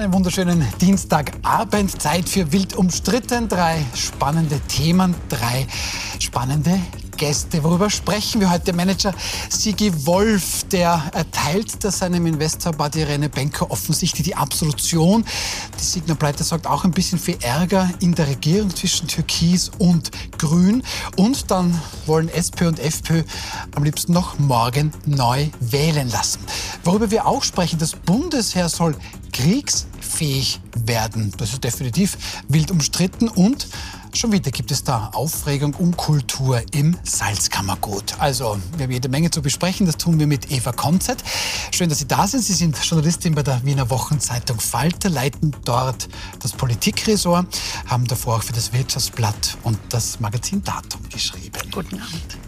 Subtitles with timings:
[0.00, 2.00] Einen wunderschönen Dienstagabend.
[2.00, 3.50] Zeit für wild umstritten.
[3.50, 5.66] Drei spannende Themen, drei
[6.18, 6.80] spannende
[7.20, 7.62] Gäste.
[7.62, 8.72] Worüber sprechen wir heute?
[8.72, 9.12] Manager
[9.50, 15.26] Sigi Wolf, der erteilt da seinem Investor Badi Rene Benko offensichtlich die Absolution.
[15.78, 20.10] Die Signa Pleite sorgt auch ein bisschen für Ärger in der Regierung zwischen Türkis und
[20.38, 20.82] Grün.
[21.16, 23.22] Und dann wollen SP und FPÖ
[23.76, 26.40] am liebsten noch morgen neu wählen lassen.
[26.84, 28.96] Worüber wir auch sprechen, das Bundesheer soll
[29.34, 31.34] kriegsfähig werden.
[31.36, 32.16] Das ist definitiv
[32.48, 33.68] wild umstritten und
[34.12, 38.14] Schon wieder gibt es da Aufregung um Kultur im Salzkammergut.
[38.18, 39.86] Also, wir haben jede Menge zu besprechen.
[39.86, 41.22] Das tun wir mit Eva Konzett.
[41.70, 42.42] Schön, dass Sie da sind.
[42.42, 46.08] Sie sind Journalistin bei der Wiener Wochenzeitung Falter, leiten dort
[46.40, 47.46] das Politikressort,
[47.86, 51.70] haben davor auch für das Wirtschaftsblatt und das Magazin Datum geschrieben.
[51.72, 52.38] Guten Abend.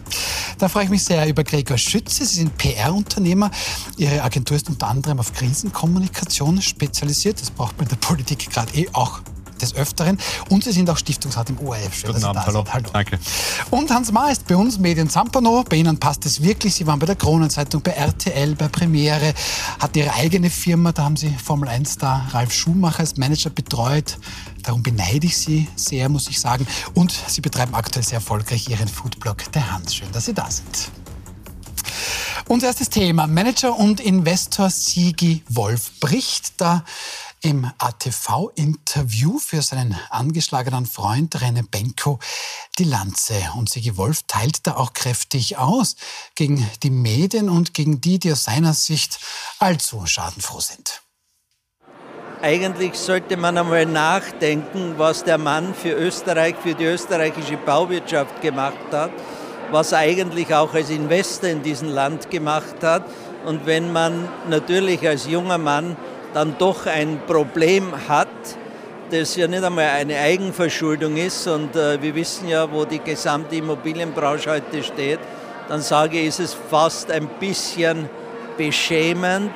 [0.57, 2.25] Da freue ich mich sehr über Gregor Schütze.
[2.25, 3.49] Sie sind PR-Unternehmer.
[3.97, 7.41] Ihre Agentur ist unter anderem auf Krisenkommunikation spezialisiert.
[7.41, 9.21] Das braucht man in der Politik gerade eh auch
[9.63, 10.17] des Öfteren.
[10.49, 11.93] Und Sie sind auch Stiftungsrat im ORF.
[11.93, 12.63] Schön, Guten Abend, hallo.
[12.71, 12.89] hallo.
[12.91, 13.19] Danke.
[13.71, 15.63] Und Hans Ma ist bei uns Medien Zampano.
[15.63, 16.75] Bei Ihnen passt es wirklich.
[16.75, 19.33] Sie waren bei der Kronenzeitung, bei RTL, bei Premiere,
[19.79, 20.91] hatten Ihre eigene Firma.
[20.91, 24.17] Da haben Sie Formel 1-Star Ralf Schumacher als Manager betreut.
[24.63, 26.65] Darum beneide ich Sie sehr, muss ich sagen.
[26.93, 29.95] Und Sie betreiben aktuell sehr erfolgreich Ihren Foodblog Der Hans.
[29.95, 30.91] Schön, dass Sie da sind.
[32.47, 33.25] Unser erstes Thema.
[33.27, 36.83] Manager und Investor Sigi Wolf bricht da
[37.43, 42.19] im ATV-Interview für seinen angeschlagenen Freund Rene Benko
[42.79, 43.35] die Lanze.
[43.57, 45.97] Und Sigi Wolf teilt da auch kräftig aus
[46.35, 49.19] gegen die Medien und gegen die, die aus seiner Sicht
[49.59, 51.01] allzu schadenfroh sind.
[52.41, 58.91] Eigentlich sollte man einmal nachdenken, was der Mann für Österreich, für die österreichische Bauwirtschaft gemacht
[58.91, 59.11] hat,
[59.71, 63.05] was er eigentlich auch als Investor in diesem Land gemacht hat.
[63.45, 65.97] Und wenn man natürlich als junger Mann
[66.33, 68.27] dann doch ein Problem hat,
[69.11, 71.47] das ja nicht einmal eine Eigenverschuldung ist.
[71.47, 75.19] Und äh, wir wissen ja, wo die gesamte Immobilienbranche heute steht,
[75.69, 78.09] dann sage ich, ist es fast ein bisschen
[78.57, 79.53] beschämend.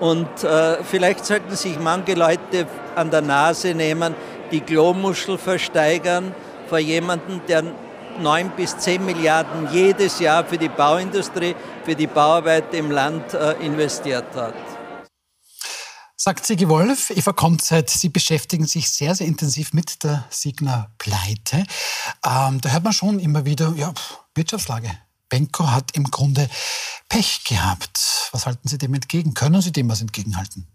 [0.00, 4.14] Und äh, vielleicht sollten sich manche Leute an der Nase nehmen,
[4.50, 6.34] die Klomuschel versteigern
[6.68, 7.62] vor jemandem, der
[8.20, 13.54] 9 bis 10 Milliarden jedes Jahr für die Bauindustrie, für die Bauarbeit im Land äh,
[13.64, 14.71] investiert hat.
[16.24, 21.64] Sagt Sigi Wolf, Eva Konzert, Sie beschäftigen sich sehr, sehr intensiv mit der Signa-Pleite.
[22.24, 23.92] Ähm, da hört man schon immer wieder, ja,
[24.36, 24.88] Wirtschaftslage.
[25.28, 26.48] Benko hat im Grunde
[27.08, 28.28] Pech gehabt.
[28.30, 29.34] Was halten Sie dem entgegen?
[29.34, 30.68] Können Sie dem was entgegenhalten?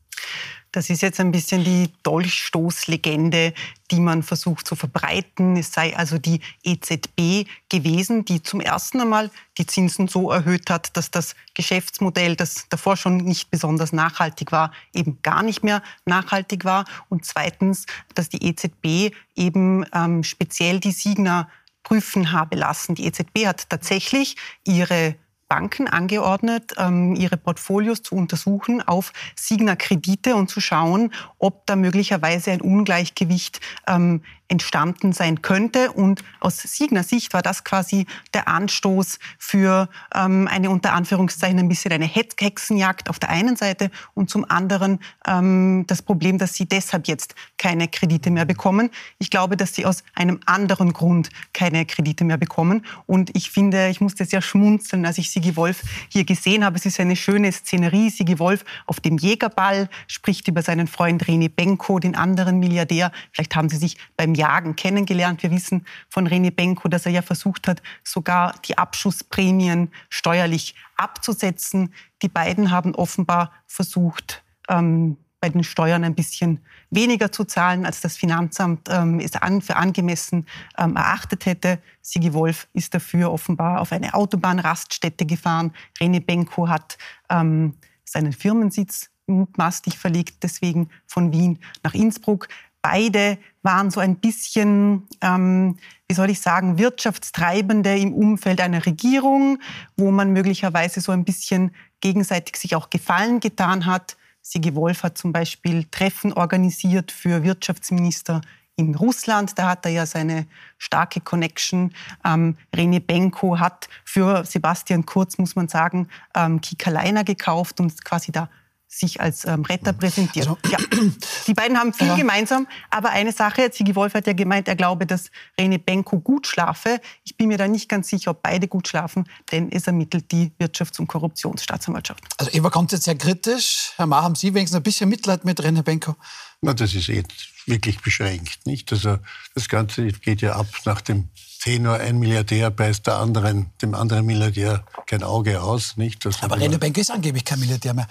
[0.77, 3.55] Das ist jetzt ein bisschen die Dolchstoßlegende,
[3.89, 5.57] die man versucht zu verbreiten.
[5.57, 10.95] Es sei also die EZB gewesen, die zum ersten Einmal die Zinsen so erhöht hat,
[10.95, 16.63] dass das Geschäftsmodell, das davor schon nicht besonders nachhaltig war, eben gar nicht mehr nachhaltig
[16.63, 16.85] war.
[17.09, 21.49] Und zweitens, dass die EZB eben ähm, speziell die Signa
[21.81, 22.93] prüfen habe lassen.
[22.93, 25.15] Die EZB hat tatsächlich ihre
[25.47, 32.51] Banken angeordnet, ähm, ihre Portfolios zu untersuchen auf Signa-Kredite und zu schauen, ob da möglicherweise
[32.51, 35.91] ein Ungleichgewicht ähm, entstanden sein könnte.
[35.91, 41.67] Und aus Signer Sicht war das quasi der Anstoß für ähm, eine unter Anführungszeichen ein
[41.67, 46.65] bisschen eine Hexenjagd auf der einen Seite und zum anderen ähm, das Problem, dass sie
[46.65, 48.89] deshalb jetzt keine Kredite mehr bekommen.
[49.19, 52.85] Ich glaube, dass sie aus einem anderen Grund keine Kredite mehr bekommen.
[53.05, 56.77] Und ich finde, ich musste sehr schmunzeln, als ich Sigi Wolf hier gesehen habe.
[56.77, 58.09] Es ist eine schöne Szenerie.
[58.09, 63.11] Sigi Wolf auf dem Jägerball spricht über seinen Freund René Benko, den anderen Milliardär.
[63.31, 65.43] Vielleicht haben sie sich beim Jagen kennengelernt.
[65.43, 71.93] Wir wissen von René Benko, dass er ja versucht hat, sogar die Abschussprämien steuerlich abzusetzen.
[72.21, 78.01] Die beiden haben offenbar versucht, ähm, bei den Steuern ein bisschen weniger zu zahlen, als
[78.01, 80.47] das Finanzamt ähm, es an, für angemessen
[80.77, 81.79] ähm, erachtet hätte.
[82.01, 85.73] Sigi Wolf ist dafür offenbar auf eine Autobahnraststätte gefahren.
[85.99, 86.97] René Benko hat
[87.29, 92.47] ähm, seinen Firmensitz mutmaßlich verlegt, deswegen von Wien nach Innsbruck
[92.87, 99.59] beide waren so ein bisschen, ähm, wie soll ich sagen, Wirtschaftstreibende im Umfeld einer Regierung,
[99.97, 104.15] wo man möglicherweise so ein bisschen gegenseitig sich auch Gefallen getan hat.
[104.41, 108.39] Sigi Wolf hat zum Beispiel Treffen organisiert für Wirtschaftsminister
[108.77, 109.59] in Russland.
[109.59, 110.47] Da hat er ja seine
[110.77, 111.93] starke Connection.
[112.23, 118.05] Ähm, René Benko hat für Sebastian Kurz, muss man sagen, ähm, Kika Leiner gekauft und
[118.05, 118.49] quasi da
[118.87, 120.47] sich als ähm, Retter präsentiert.
[120.47, 120.77] Also, ja.
[121.47, 122.15] Die beiden haben viel ja.
[122.15, 125.29] gemeinsam, aber eine Sache, Sigi Wolf hat ja gemeint, er glaube, dass
[125.59, 127.01] Rene Benko gut schlafe.
[127.23, 130.51] Ich bin mir da nicht ganz sicher, ob beide gut schlafen, denn es ermittelt die
[130.59, 132.23] Wirtschafts- und Korruptionsstaatsanwaltschaft.
[132.37, 133.93] Also Eva kommt jetzt sehr kritisch.
[133.97, 136.15] Herr Ma, haben Sie wenigstens ein bisschen Mitleid mit Rene Benko?
[136.61, 137.23] Na, das ist eh
[137.65, 138.91] wirklich beschränkt, nicht?
[138.91, 139.19] Also
[139.53, 141.29] das Ganze geht ja ab nach dem
[141.61, 145.97] Tenor, ein Milliardär beißt der anderen, dem anderen Milliardär kein Auge aus.
[145.97, 146.25] Nicht?
[146.25, 148.07] Das Aber Rene Benke ist angeblich kein Milliardär mehr.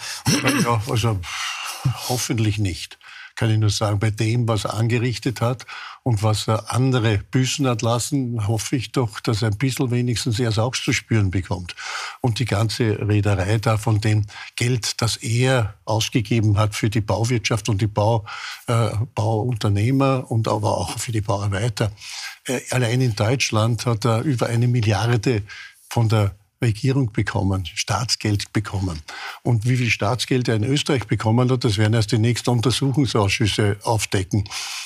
[0.63, 1.21] Ja, also
[2.09, 2.99] hoffentlich nicht
[3.37, 5.67] kann ich nur sagen, bei dem, was er angerichtet hat
[6.03, 10.39] und was er andere büßen hat lassen, hoffe ich doch, dass er ein bisschen wenigstens
[10.39, 11.77] erst auch zu spüren bekommt.
[12.21, 17.69] Und die ganze Reederei da von dem Geld, das er ausgegeben hat für die Bauwirtschaft
[17.69, 18.25] und die Bau,
[18.67, 21.93] äh, Bauunternehmer und aber auch für die Bauarbeiter.
[22.47, 25.43] Äh, allein in Deutschland hat er über eine Milliarde
[25.91, 29.03] von der Regierung bekommen, Staatsgeld bekommen.
[29.43, 33.79] Und wie viel Staatsgeld er in Österreich bekommen hat, das werden erst die nächsten Untersuchungsausschüsse
[33.83, 34.45] aufdecken.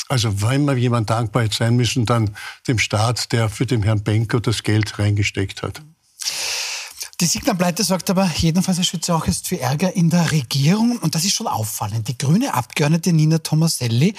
[0.09, 2.37] Also wenn wir jemand dankbar sein müssen, dann
[2.67, 5.83] dem Staat, der für den Herrn Benko das Geld reingesteckt hat.
[7.21, 10.97] Die Signalpleite sorgt aber jedenfalls, Herr Schütze, auch jetzt für Ärger in der Regierung.
[10.99, 12.09] Und das ist schon auffallend.
[12.09, 14.15] Die grüne Abgeordnete Nina Tomaselli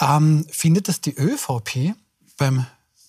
[0.00, 1.94] ähm, findet, dass die ÖVP
[2.36, 2.64] beim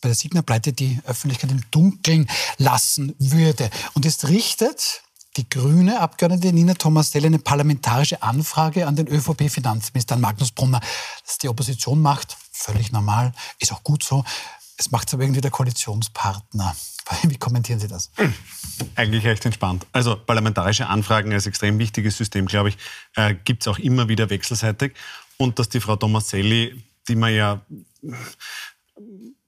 [0.06, 2.30] bei der Signa-Pleite die Öffentlichkeit im Dunkeln
[2.60, 3.72] lassen würde.
[3.96, 5.02] Und es richtet
[5.36, 10.80] die grüne Abgeordnete Nina Thomas Dell eine parlamentarische Anfrage an den ÖVP-Finanzminister Magnus Brunner.
[11.26, 14.24] Dass die Opposition macht, völlig normal, ist auch gut so.
[14.78, 16.76] Es macht aber irgendwie der Koalitionspartner.
[17.24, 18.12] Wie kommentieren Sie das?
[18.94, 19.88] Eigentlich recht entspannt.
[19.92, 22.78] Also parlamentarische Anfragen als extrem wichtiges System, glaube ich,
[23.16, 24.94] äh, gibt es auch immer wieder wechselseitig.
[25.38, 27.62] Und dass die Frau Tomaselli, die man ja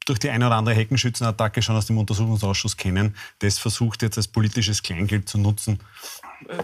[0.08, 4.28] durch die eine oder andere Heckenschützenattacke schon aus dem Untersuchungsausschuss kennen, das versucht jetzt als
[4.28, 5.80] politisches Kleingeld zu nutzen.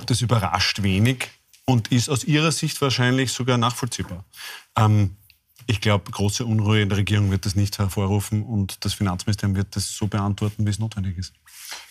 [0.05, 1.29] Das überrascht wenig
[1.65, 4.23] und ist aus Ihrer Sicht wahrscheinlich sogar nachvollziehbar.
[4.77, 5.17] Ähm,
[5.65, 9.75] ich glaube, große Unruhe in der Regierung wird das nicht hervorrufen und das Finanzministerium wird
[9.75, 11.33] das so beantworten, wie es notwendig ist.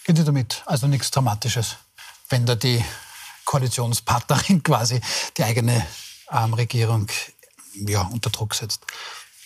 [0.04, 0.62] Gehen Sie damit?
[0.66, 1.76] Also nichts Dramatisches,
[2.28, 2.84] wenn da die
[3.44, 5.00] Koalitionspartnerin quasi
[5.36, 5.86] die eigene
[6.30, 7.08] ähm, Regierung
[7.74, 8.84] ja, unter Druck setzt.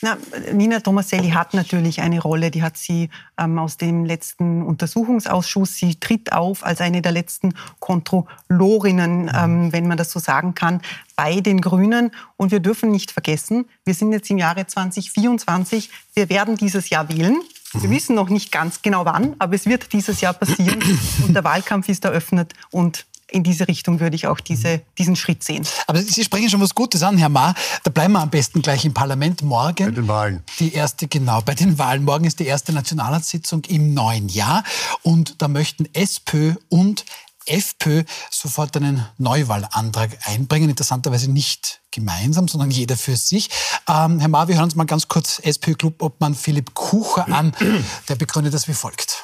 [0.02, 0.18] Na,
[0.52, 3.08] Nina Tomaselli hat natürlich eine Rolle, die hat sie
[3.38, 5.74] ähm, aus dem letzten Untersuchungsausschuss.
[5.74, 10.82] Sie tritt auf als eine der letzten Kontrollorinnen, ähm, wenn man das so sagen kann,
[11.16, 12.10] bei den Grünen.
[12.36, 17.08] Und wir dürfen nicht vergessen, wir sind jetzt im Jahre 2024, wir werden dieses Jahr
[17.08, 17.40] wählen.
[17.72, 20.82] Wir wissen noch nicht ganz genau wann, aber es wird dieses Jahr passieren
[21.26, 25.42] und der Wahlkampf ist eröffnet und in diese Richtung würde ich auch diese, diesen Schritt
[25.42, 25.66] sehen.
[25.86, 27.54] Aber Sie sprechen schon was Gutes an, Herr Ma.
[27.82, 29.86] Da bleiben wir am besten gleich im Parlament morgen.
[29.86, 30.42] Bei den Wahlen.
[30.58, 32.04] Die erste, genau, bei den Wahlen.
[32.04, 34.62] Morgen ist die erste Nationalratssitzung im neuen Jahr.
[35.02, 37.04] Und da möchten SPÖ und
[37.46, 40.68] FPÖ sofort einen Neuwahlantrag einbringen.
[40.68, 43.48] Interessanterweise nicht gemeinsam, sondern jeder für sich.
[43.88, 47.52] Ähm, Herr Ma, wir hören uns mal ganz kurz SPÖ-Club-Obmann Philipp Kucher an.
[48.08, 49.15] Der begründet das wie folgt.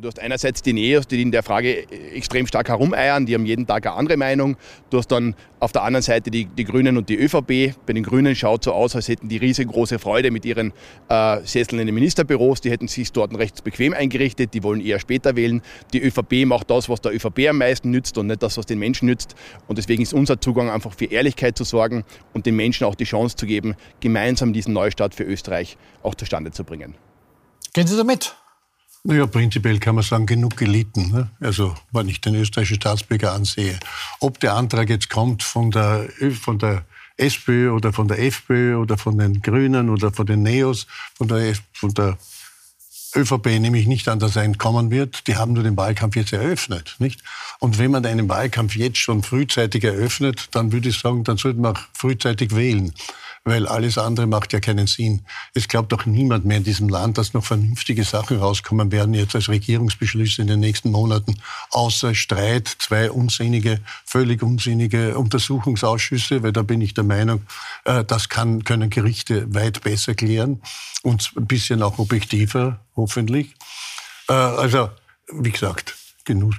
[0.00, 3.66] Du hast einerseits die Neos, die in der Frage extrem stark herumeiern, die haben jeden
[3.66, 4.56] Tag eine andere Meinung.
[4.88, 7.74] Du hast dann auf der anderen Seite die, die Grünen und die ÖVP.
[7.84, 10.72] Bei den Grünen schaut so aus, als hätten die riesengroße Freude mit ihren
[11.10, 12.62] äh, Sesseln in den Ministerbüros.
[12.62, 15.60] Die hätten sich dort recht bequem eingerichtet, die wollen eher später wählen.
[15.92, 18.78] Die ÖVP macht das, was der ÖVP am meisten nützt und nicht das, was den
[18.78, 19.34] Menschen nützt.
[19.66, 23.04] Und deswegen ist unser Zugang einfach für Ehrlichkeit zu sorgen und den Menschen auch die
[23.04, 26.94] Chance zu geben, gemeinsam diesen Neustart für Österreich auch zustande zu bringen.
[27.74, 28.34] Gehen Sie damit?
[29.02, 31.10] Naja, prinzipiell kann man sagen, genug gelitten.
[31.10, 31.30] Ne?
[31.40, 33.78] Also, wenn ich den österreichischen Staatsbürger ansehe.
[34.20, 36.84] Ob der Antrag jetzt kommt von der, von der
[37.16, 41.54] SPÖ oder von der FPÖ oder von den Grünen oder von den Neos, von der,
[41.72, 42.18] von der
[43.16, 45.26] ÖVP nehme ich nicht an, dass er entkommen wird.
[45.26, 47.22] Die haben nur den Wahlkampf jetzt eröffnet, nicht?
[47.58, 51.60] Und wenn man einen Wahlkampf jetzt schon frühzeitig eröffnet, dann würde ich sagen, dann sollte
[51.60, 52.92] man auch frühzeitig wählen
[53.44, 55.22] weil alles andere macht ja keinen Sinn.
[55.54, 59.34] Es glaubt doch niemand mehr in diesem Land, dass noch vernünftige Sachen rauskommen werden jetzt
[59.34, 61.36] als Regierungsbeschlüsse in den nächsten Monaten,
[61.70, 67.42] außer Streit, zwei unsinnige, völlig unsinnige Untersuchungsausschüsse, weil da bin ich der Meinung,
[67.84, 70.60] äh, das kann, können Gerichte weit besser klären
[71.02, 73.54] und ein bisschen auch objektiver, hoffentlich.
[74.28, 74.90] Äh, also,
[75.32, 76.54] wie gesagt, genug,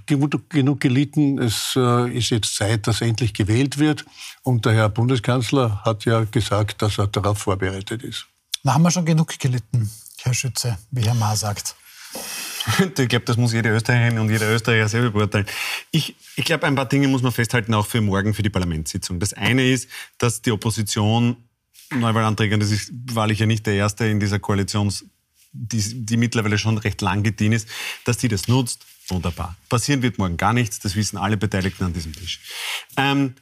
[0.50, 1.39] genug gelitten.
[1.39, 4.06] Es äh, ist jetzt Zeit, dass endlich gewählt wird.
[4.44, 8.27] Und der Herr Bundeskanzler hat ja gesagt, dass er darauf vorbereitet ist.
[8.63, 9.89] Na, haben wir schon genug gelitten,
[10.22, 11.75] Herr Schütze, wie Herr Ma sagt.
[12.98, 15.48] Ich glaube, das muss jede Österreicherin und jeder Österreicher selber beurteilen.
[15.89, 19.20] Ich, ich glaube, ein paar Dinge muss man festhalten, auch für morgen, für die Parlamentssitzung.
[19.20, 19.89] Das eine ist,
[20.20, 21.38] dass die Opposition
[21.91, 24.94] Neuwahlanträge, das ist wahrlich ja nicht der erste in dieser Koalition,
[25.51, 27.67] die, die mittlerweile schon recht lang gedient ist,
[28.05, 29.58] dass die das nutzt, Wunderbar.
[29.67, 32.39] Passieren wird morgen gar nichts, das wissen alle Beteiligten an diesem Tisch.
[32.96, 33.36] Ähm,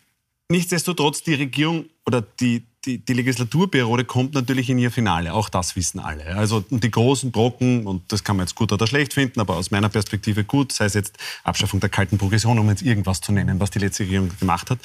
[0.49, 5.33] nichtsdestotrotz, die Regierung oder die, die, die Legislaturperiode kommt natürlich in ihr Finale.
[5.33, 6.25] Auch das wissen alle.
[6.35, 9.69] Also die großen Brocken, und das kann man jetzt gut oder schlecht finden, aber aus
[9.69, 13.59] meiner Perspektive gut, sei es jetzt Abschaffung der kalten Progression, um jetzt irgendwas zu nennen,
[13.59, 14.79] was die letzte Regierung gemacht hat.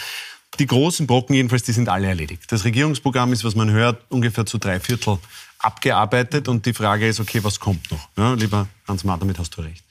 [0.59, 2.45] Die großen Brocken jedenfalls, die sind alle erledigt.
[2.53, 5.19] Das Regierungsprogramm ist, was man hört, ungefähr zu drei Viertel
[5.65, 6.49] abgearbeitet.
[6.49, 8.09] Und die Frage ist, okay, was kommt noch?
[8.17, 9.85] Ja, lieber Hans-Mar, damit hast du recht.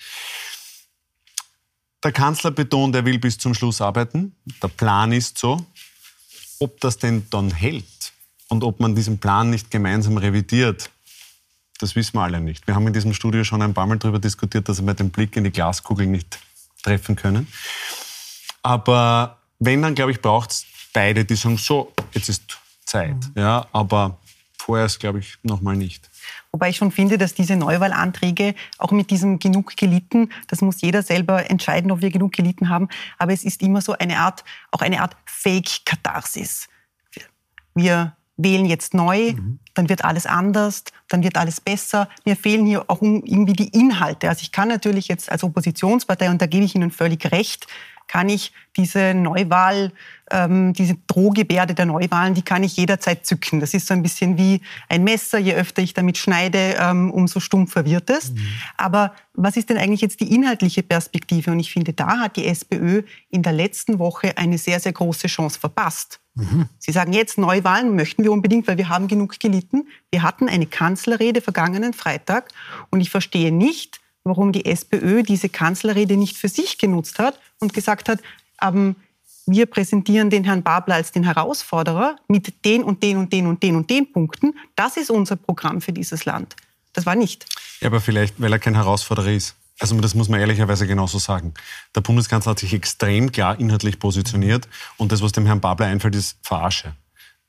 [2.04, 4.36] Der Kanzler betont, er will bis zum Schluss arbeiten.
[4.62, 5.66] Der Plan ist so.
[6.60, 8.14] Ob das denn dann hält
[8.50, 10.90] und ob man diesen Plan nicht gemeinsam revidiert,
[11.80, 12.68] das wissen wir alle nicht.
[12.68, 15.36] Wir haben in diesem Studio schon ein paar Mal darüber diskutiert, dass wir den Blick
[15.36, 16.40] in die Glaskugel nicht
[16.84, 17.48] treffen können.
[18.62, 23.16] Aber wenn, dann glaube ich, braucht es beide, die sagen, so, jetzt ist Zeit.
[23.16, 23.34] Mhm.
[23.36, 24.18] Ja, aber
[24.64, 26.10] vorerst glaube ich noch mal nicht.
[26.52, 31.04] Wobei ich schon finde, dass diese Neuwahlanträge auch mit diesem genug gelitten, das muss jeder
[31.04, 32.88] selber entscheiden, ob wir genug gelitten haben.
[33.18, 36.70] Aber es ist immer so eine Art, auch eine Art Fake-Katharsis.
[37.76, 39.60] Wir wählen jetzt neu, mhm.
[39.74, 42.08] dann wird alles anders, dann wird alles besser.
[42.26, 44.30] Mir fehlen hier auch irgendwie die Inhalte.
[44.30, 47.68] Also ich kann natürlich jetzt als Oppositionspartei, und da gebe ich Ihnen völlig recht,
[48.14, 49.92] kann ich diese Neuwahl,
[50.30, 53.60] ähm, diese Drohgebärde der Neuwahlen, die kann ich jederzeit zücken.
[53.60, 55.40] Das ist so ein bisschen wie ein Messer.
[55.40, 58.30] Je öfter ich damit schneide, ähm, umso stumpfer wird es.
[58.32, 58.38] Mhm.
[58.78, 61.50] Aber was ist denn eigentlich jetzt die inhaltliche Perspektive?
[61.50, 63.02] Und ich finde, da hat die SPÖ
[63.32, 66.20] in der letzten Woche eine sehr, sehr große Chance verpasst.
[66.36, 66.68] Mhm.
[66.78, 69.88] Sie sagen jetzt, Neuwahlen möchten wir unbedingt, weil wir haben genug gelitten.
[70.12, 72.50] Wir hatten eine Kanzlerrede vergangenen Freitag
[72.92, 77.74] und ich verstehe nicht, warum die SPÖ diese Kanzlerrede nicht für sich genutzt hat und
[77.74, 78.20] gesagt hat,
[78.62, 78.96] ähm,
[79.46, 83.62] wir präsentieren den Herrn Babler als den Herausforderer mit den und den und den und
[83.62, 84.54] den und den Punkten.
[84.76, 86.56] Das ist unser Programm für dieses Land.
[86.94, 87.46] Das war nicht.
[87.82, 89.56] Ja, aber vielleicht, weil er kein Herausforderer ist.
[89.80, 91.54] Also das muss man ehrlicherweise genauso sagen.
[91.96, 96.16] Der Bundeskanzler hat sich extrem klar inhaltlich positioniert und das, was dem Herrn Babler einfällt,
[96.16, 96.94] ist Verarsche.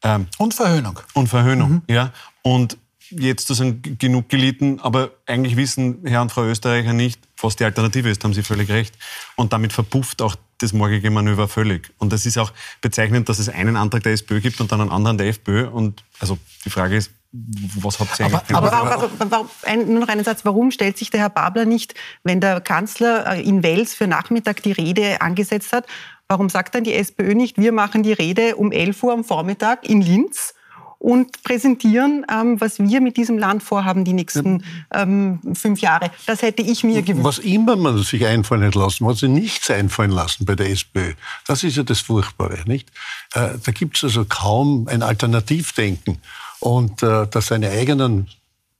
[0.02, 0.98] Ähm, und Verhöhnung.
[1.12, 1.82] Und Verhöhnung, mhm.
[1.86, 2.12] ja.
[2.42, 2.76] Und
[3.10, 7.64] jetzt zu sagen, genug gelitten, aber eigentlich wissen Herr und Frau Österreicher nicht, was die
[7.64, 8.94] Alternative ist, haben Sie völlig recht.
[9.36, 11.92] Und damit verpufft auch das morgige Manöver völlig.
[11.98, 14.90] Und das ist auch bezeichnend, dass es einen Antrag der SPÖ gibt und dann einen
[14.90, 15.68] anderen der FPÖ.
[15.68, 20.00] Und also die Frage ist, was habt ihr eigentlich aber, aber, aber, aber ein, nur
[20.00, 20.44] noch einen Satz.
[20.44, 24.62] Warum stellt sich der Herr Babler nicht, wenn der Kanzler äh, in Wels für Nachmittag
[24.62, 25.86] die Rede angesetzt hat,
[26.28, 29.88] warum sagt dann die SPÖ nicht, wir machen die Rede um 11 Uhr am Vormittag
[29.88, 30.54] in Linz?
[31.04, 36.10] Und präsentieren, ähm, was wir mit diesem Land vorhaben die nächsten ähm, fünf Jahre.
[36.24, 37.24] Das hätte ich mir gewünscht.
[37.24, 41.12] Was immer man sich einfallen hat lassen, was sie nichts einfallen lassen bei der SPÖ,
[41.46, 42.60] das ist ja das Furchtbare.
[42.64, 42.88] Nicht?
[43.34, 46.22] Äh, da gibt es also kaum ein Alternativdenken.
[46.60, 48.28] Und äh, dass seine eigenen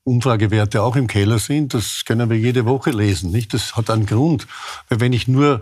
[0.04, 3.33] Umfragewerte auch im Keller sind, das können wir jede Woche lesen.
[3.33, 3.52] Nicht?
[3.52, 4.47] Das hat einen Grund.
[4.88, 5.61] Weil wenn ich nur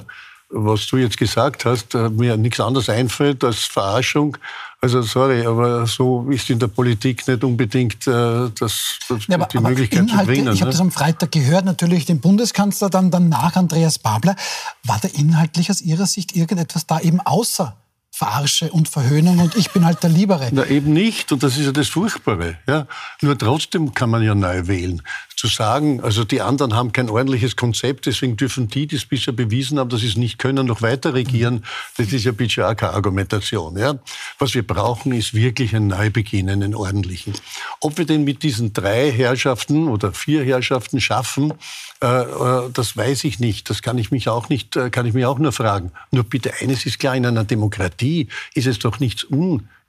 [0.53, 4.37] was du jetzt gesagt hast, äh, mir nichts anderes einfällt als Verarschung.
[4.81, 9.47] Also sorry, aber so ist in der Politik nicht unbedingt äh, das, das ja, aber,
[9.47, 10.55] die aber Möglichkeit Inhalte, zu bringen.
[10.55, 10.73] Ich habe ne?
[10.73, 14.37] das am Freitag gehört, natürlich den Bundeskanzler, dann danach Andreas Babler.
[14.85, 17.77] War da inhaltlich aus Ihrer Sicht irgendetwas da eben außer
[18.15, 20.51] Verarsche und Verhöhnung und ich bin halt der Liebere.
[20.53, 22.59] Na eben nicht und das ist ja das Furchtbare.
[22.67, 22.87] Ja?
[23.23, 25.01] Nur trotzdem kann man ja neu wählen.
[25.37, 29.33] Zu sagen, also die anderen haben kein ordentliches Konzept, deswegen dürfen die, die es bisher
[29.33, 31.65] bewiesen haben, dass sie es nicht können, noch weiter regieren,
[31.97, 33.77] das ist ja bitte auch keine Argumentation.
[33.77, 33.99] Ja?
[34.39, 37.35] Was wir brauchen, ist wirklich ein Neubeginn, einen ordentlichen.
[37.81, 41.55] Ob wir denn mit diesen drei Herrschaften oder vier Herrschaften schaffen,
[42.03, 43.71] äh, äh, das weiß ich nicht.
[43.71, 45.93] Das kann ich mich auch nicht, äh, kann ich mich auch nur fragen.
[46.11, 49.25] Nur bitte eines ist klar, in einer Demokratie ist es doch nichts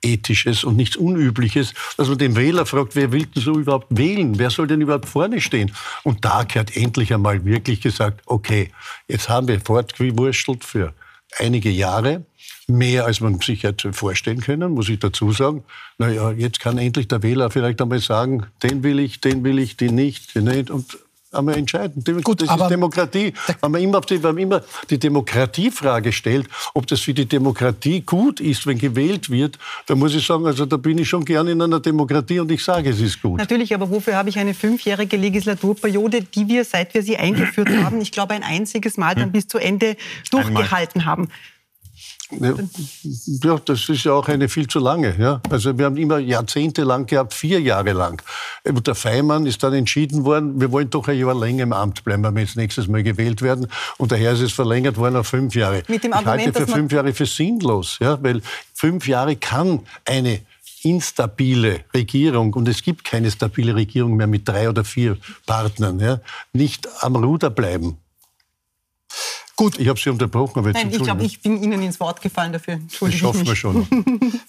[0.04, 4.38] Unethisches und nichts Unübliches, dass man den Wähler fragt, wer will denn so überhaupt wählen?
[4.38, 5.72] Wer soll denn überhaupt vorne stehen?
[6.02, 8.70] Und da gehört endlich einmal wirklich gesagt, okay,
[9.08, 10.94] jetzt haben wir fortgewurschtelt für
[11.38, 12.26] einige Jahre,
[12.66, 15.64] mehr als man sich hätte vorstellen können, muss ich dazu sagen.
[15.98, 19.76] Naja, jetzt kann endlich der Wähler vielleicht einmal sagen, den will ich, den will ich,
[19.76, 20.70] den nicht, den nicht.
[20.70, 20.98] Und
[21.34, 22.02] einmal entscheiden.
[22.22, 23.32] Gut, das ist Demokratie.
[23.60, 28.00] Wenn man, immer die, wenn man immer die Demokratiefrage stellt, ob das für die Demokratie
[28.00, 31.48] gut ist, wenn gewählt wird, dann muss ich sagen, also da bin ich schon gern
[31.48, 33.38] in einer Demokratie und ich sage, es ist gut.
[33.38, 38.00] Natürlich, aber wofür habe ich eine fünfjährige Legislaturperiode, die wir, seit wir sie eingeführt haben,
[38.00, 39.32] ich glaube ein einziges Mal dann hm.
[39.32, 39.96] bis zu Ende
[40.30, 41.28] durchgehalten haben?
[42.40, 45.14] Ja, das ist ja auch eine viel zu lange.
[45.18, 45.40] Ja?
[45.50, 48.22] Also wir haben immer jahrzehntelang gehabt, vier Jahre lang.
[48.64, 52.04] Und der Feimann ist dann entschieden worden, wir wollen doch ein Jahr länger im Amt
[52.04, 53.68] bleiben, wenn wir jetzt nächstes Mal gewählt werden.
[53.98, 55.82] Und daher ist es verlängert worden auf fünf Jahre.
[55.88, 58.18] Mit dem Argument, ich halte für fünf Jahre für sinnlos, ja?
[58.22, 58.42] weil
[58.74, 60.40] fünf Jahre kann eine
[60.84, 66.20] instabile Regierung, und es gibt keine stabile Regierung mehr mit drei oder vier Partnern, ja,
[66.52, 67.96] nicht am Ruder bleiben.
[69.56, 69.78] Gut.
[69.78, 72.52] Ich habe Sie unterbrochen, aber jetzt Nein, ich glaube, ich bin Ihnen ins Wort gefallen
[72.52, 72.74] dafür.
[72.74, 73.32] Entschuldigung.
[73.32, 73.86] Das schaffen wir schon.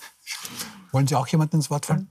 [0.92, 2.08] Wollen Sie auch jemanden ins Wort fallen?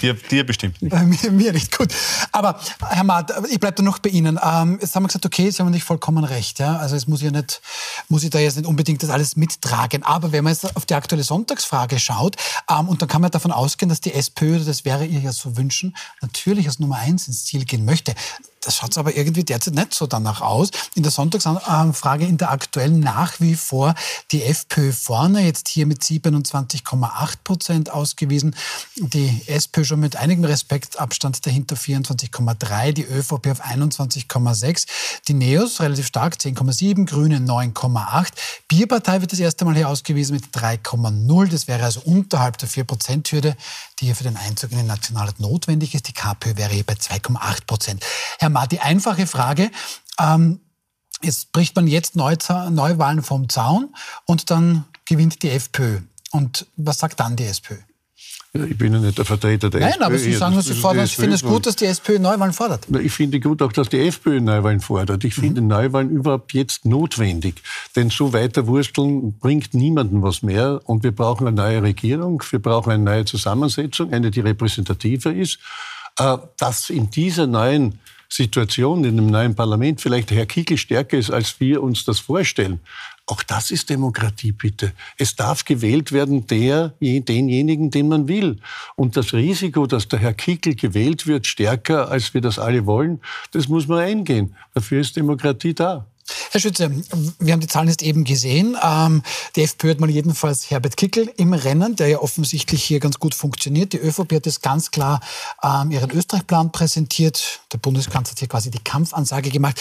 [0.00, 0.92] Dir, dir bestimmt nicht.
[0.92, 1.92] Äh, mir, mir, nicht, gut.
[2.30, 4.38] Aber Herr Maat, ich bleibe da noch bei Ihnen.
[4.42, 6.60] Ähm, jetzt haben wir gesagt, okay, Sie haben nicht vollkommen recht.
[6.60, 6.76] Ja?
[6.76, 7.60] Also es muss ja nicht,
[8.08, 10.04] muss ich da jetzt nicht unbedingt das alles mittragen.
[10.04, 12.36] Aber wenn man jetzt auf die aktuelle Sonntagsfrage schaut,
[12.70, 15.56] ähm, und dann kann man davon ausgehen, dass die SPÖ, das wäre ihr ja so
[15.56, 18.14] wünschen, natürlich als Nummer eins ins Ziel gehen möchte.
[18.62, 20.70] Das schaut aber irgendwie derzeit nicht so danach aus.
[20.94, 23.94] In der Sonntagsfrage in der aktuellen nach wie vor
[24.32, 28.56] die FPÖ vorne, jetzt hier mit 27,8 Prozent ausgewiesen.
[28.96, 34.86] Die SPÖ schon mit einigem Respektabstand dahinter 24,3, die ÖVP auf 21,6,
[35.28, 38.32] die NEOS relativ stark 10,7, Grüne 9,8.
[38.66, 41.48] Bierpartei wird das erste Mal hier ausgewiesen mit 3,0.
[41.48, 43.56] Das wäre also unterhalb der 4-Prozent-Hürde,
[44.00, 46.08] die hier für den Einzug in den Nationalrat notwendig ist.
[46.08, 48.04] Die KPÖ wäre hier bei 2,8 Prozent.
[48.38, 49.70] Herr Mar, die einfache Frage.
[50.18, 50.60] Ähm,
[51.22, 56.00] jetzt bricht man jetzt Neuwahlen vom Zaun und dann gewinnt die FPÖ.
[56.30, 57.76] Und was sagt dann die SPÖ?
[58.54, 60.00] Ich bin ja nicht der Vertreter der Nein, SPÖ.
[60.00, 62.54] Nein, aber Sie sagen, dass Sie fordern, Sie finden es gut, dass die SPÖ Neuwahlen
[62.54, 62.86] fordert.
[63.02, 65.22] Ich finde gut auch, dass die FPÖ Neuwahlen fordert.
[65.24, 65.68] Ich finde mhm.
[65.68, 67.62] Neuwahlen überhaupt jetzt notwendig.
[67.94, 70.80] Denn so weiter wursteln bringt niemandem was mehr.
[70.84, 75.58] Und wir brauchen eine neue Regierung, wir brauchen eine neue Zusammensetzung, eine, die repräsentativer ist.
[76.18, 81.30] Äh, dass in dieser neuen Situation in dem neuen Parlament vielleicht Herr Kickel stärker ist,
[81.30, 82.80] als wir uns das vorstellen.
[83.26, 84.92] Auch das ist Demokratie, bitte.
[85.18, 88.56] Es darf gewählt werden, der, denjenigen, den man will.
[88.96, 93.20] Und das Risiko, dass der Herr Kickel gewählt wird, stärker, als wir das alle wollen,
[93.50, 94.54] das muss man eingehen.
[94.72, 96.06] Dafür ist Demokratie da.
[96.50, 96.90] Herr Schütze,
[97.38, 98.76] wir haben die Zahlen jetzt eben gesehen.
[98.82, 99.22] Ähm,
[99.56, 103.34] die FPÖ hat mal jedenfalls Herbert Kickel im Rennen, der ja offensichtlich hier ganz gut
[103.34, 103.92] funktioniert.
[103.92, 105.20] Die ÖVP hat jetzt ganz klar
[105.62, 107.60] ähm, ihren Österreich-Plan präsentiert.
[107.72, 109.80] Der Bundeskanzler hat hier quasi die Kampfansage gemacht.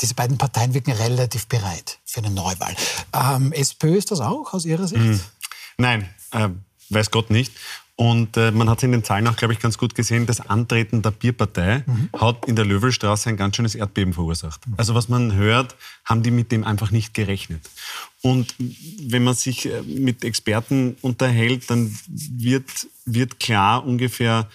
[0.00, 2.74] Diese beiden Parteien wirken relativ bereit für eine Neuwahl.
[3.12, 5.00] Ähm, SPÖ ist das auch aus Ihrer Sicht?
[5.00, 5.20] Hm.
[5.78, 6.48] Nein, äh,
[6.90, 7.52] weiß Gott nicht.
[7.98, 11.00] Und äh, man hat in den Zahlen auch, glaube ich, ganz gut gesehen, das Antreten
[11.00, 12.10] der Bierpartei mhm.
[12.14, 14.60] hat in der Löwelstraße ein ganz schönes Erdbeben verursacht.
[14.76, 17.70] Also was man hört, haben die mit dem einfach nicht gerechnet.
[18.20, 24.46] Und wenn man sich äh, mit Experten unterhält, dann wird, wird klar, ungefähr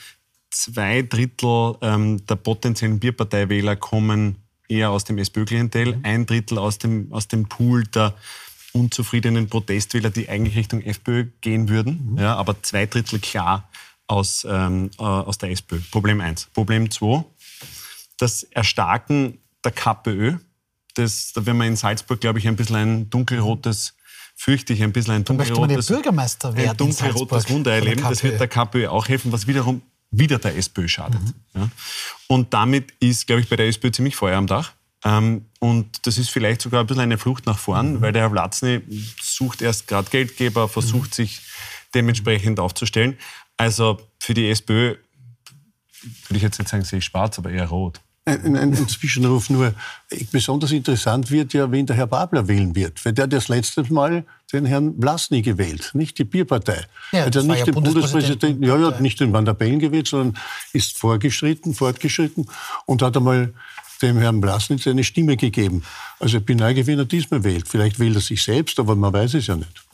[0.52, 4.36] zwei Drittel ähm, der potenziellen Bierparteiwähler kommen
[4.68, 6.00] eher aus dem SPÖ-Klientel, mhm.
[6.04, 8.14] ein Drittel aus dem, aus dem Pool der
[8.74, 12.18] unzufriedenen Protestwähler, die eigentlich Richtung FPÖ gehen würden, mhm.
[12.18, 13.70] ja, aber zwei Drittel klar
[14.08, 15.80] aus, ähm, äh, aus der SPÖ.
[15.92, 16.46] Problem eins.
[16.54, 17.24] Problem zwei,
[18.18, 20.38] das Erstarken der KPÖ.
[20.96, 23.94] Das, da werden wir in Salzburg, glaube ich, ein bisschen ein dunkelrotes
[24.36, 28.02] fürchte ich ein bisschen ein dunkelrotes, Bürgermeister werden ein dunkelrotes Wunder erleben.
[28.02, 31.22] Das wird der KPÖ auch helfen, was wiederum wieder der SPÖ schadet.
[31.22, 31.34] Mhm.
[31.54, 31.70] Ja.
[32.28, 34.74] Und damit ist, glaube ich, bei der SPÖ ziemlich Feuer am Dach.
[35.04, 38.02] Ähm, und das ist vielleicht sogar ein bisschen eine Flucht nach vorn, mhm.
[38.02, 38.82] weil der Herr Vlatzny
[39.22, 41.14] sucht erst gerade Geldgeber, versucht mhm.
[41.14, 41.42] sich
[41.94, 43.18] dementsprechend aufzustellen.
[43.58, 44.96] Also für die SPÖ
[46.28, 48.00] würde ich jetzt nicht sagen, sehe ich schwarz, aber eher rot.
[48.24, 49.74] Ein, ein, ein, Zwischenruf nur.
[50.32, 53.04] Besonders interessant wird ja, wen der Herr Babler wählen wird.
[53.04, 56.86] Weil der hat das letzte Mal den Herrn Blasny gewählt, nicht die Bierpartei.
[57.12, 60.08] Ja, hat er nicht ja den Bundespräsidenten, ja, ja, nicht den Van der Bellen gewählt,
[60.08, 60.38] sondern
[60.72, 62.46] ist vorgeschritten, fortgeschritten
[62.86, 63.54] und hat einmal
[64.02, 65.84] dem Herrn Blasnitz eine Stimme gegeben.
[66.20, 67.68] Also ich bin neugierig, wen er diesmal wählt.
[67.68, 69.91] Vielleicht wählt er sich selbst, aber man weiß es ja nicht.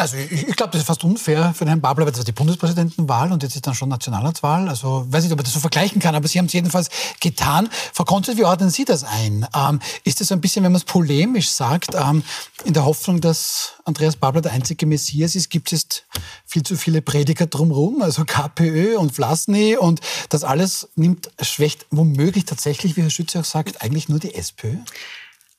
[0.00, 2.24] Also ich, ich glaube, das ist fast unfair für den Herrn Babler, weil das war
[2.24, 4.68] die Bundespräsidentenwahl und jetzt ist dann schon Nationalratswahl.
[4.68, 6.88] Also weiß nicht, ob man das so vergleichen kann, aber Sie haben es jedenfalls
[7.20, 7.68] getan.
[7.92, 9.46] Frau Konzert, wie ordnen Sie das ein?
[9.54, 12.22] Ähm, ist das so ein bisschen, wenn man es polemisch sagt, ähm,
[12.64, 16.04] in der Hoffnung, dass Andreas Babler der einzige Messias ist, gibt es jetzt
[16.46, 22.46] viel zu viele Prediger drumherum, also KPÖ und Vlasny und das alles nimmt, schwächt womöglich
[22.46, 24.76] tatsächlich, wie Herr Schütze auch sagt, eigentlich nur die SPÖ?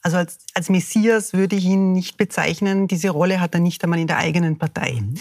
[0.02, 2.88] Also als, als Messias würde ich ihn nicht bezeichnen.
[2.88, 5.00] Diese Rolle hat er nicht einmal in der eigenen Partei.
[5.02, 5.16] Mhm.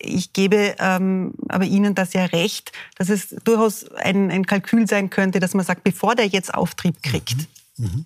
[0.00, 5.10] Ich gebe ähm, aber Ihnen das ja recht, dass es durchaus ein, ein Kalkül sein
[5.10, 7.84] könnte, dass man sagt, bevor der jetzt Auftrieb kriegt, mhm.
[7.86, 8.04] Mhm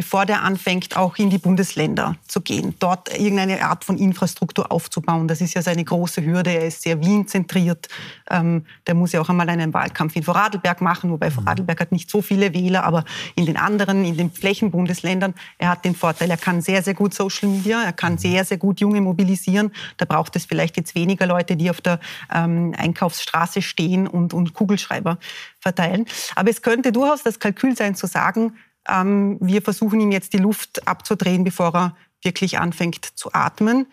[0.00, 5.28] bevor der anfängt, auch in die Bundesländer zu gehen, dort irgendeine Art von Infrastruktur aufzubauen.
[5.28, 6.54] Das ist ja seine große Hürde.
[6.54, 7.86] Er ist sehr Wien-zentriert.
[8.30, 12.08] Ähm, der muss ja auch einmal einen Wahlkampf in Vorarlberg machen, wobei Vorarlberg hat nicht
[12.08, 16.38] so viele Wähler, aber in den anderen, in den Flächenbundesländern, er hat den Vorteil, er
[16.38, 19.70] kann sehr, sehr gut Social Media, er kann sehr, sehr gut Junge mobilisieren.
[19.98, 22.00] Da braucht es vielleicht jetzt weniger Leute, die auf der
[22.34, 25.18] ähm, Einkaufsstraße stehen und, und Kugelschreiber
[25.58, 26.06] verteilen.
[26.36, 28.54] Aber es könnte durchaus das Kalkül sein, zu sagen,
[28.88, 33.86] ähm, wir versuchen ihm jetzt die Luft abzudrehen, bevor er wirklich anfängt zu atmen.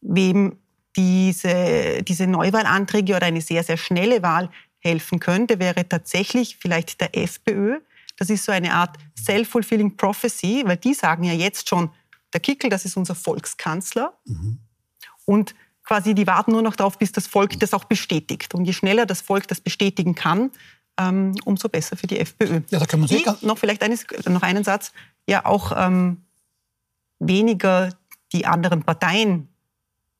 [0.00, 0.58] Wem
[0.96, 4.50] diese, diese Neuwahlanträge oder eine sehr, sehr schnelle Wahl
[4.80, 7.80] helfen könnte, wäre tatsächlich vielleicht der FPÖ.
[8.16, 11.90] Das ist so eine Art self-fulfilling prophecy, weil die sagen ja jetzt schon,
[12.32, 14.12] der Kickel, das ist unser Volkskanzler.
[14.24, 14.58] Mhm.
[15.24, 15.54] Und
[15.84, 18.54] quasi die warten nur noch darauf, bis das Volk das auch bestätigt.
[18.54, 20.50] Und je schneller das Volk das bestätigen kann,
[20.98, 22.60] ähm, umso besser für die FPÖ.
[22.70, 24.92] Ja, da kann man die, noch vielleicht eines, noch einen Satz,
[25.26, 26.22] ja auch ähm,
[27.18, 27.90] weniger
[28.32, 29.48] die anderen Parteien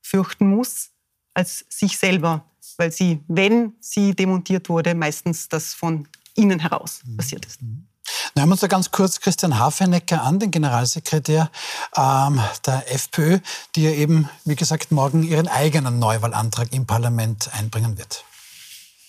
[0.01, 0.89] fürchten muss
[1.33, 2.43] als sich selber,
[2.77, 7.17] weil sie, wenn sie demontiert wurde, meistens das von innen heraus mhm.
[7.17, 7.61] passiert ist.
[7.61, 7.85] Mhm.
[8.33, 11.51] Wir uns da ganz kurz Christian Hafenecker an, den Generalsekretär
[11.95, 13.39] ähm, der FPÖ,
[13.75, 18.23] die ja eben, wie gesagt, morgen ihren eigenen Neuwahlantrag im Parlament einbringen wird.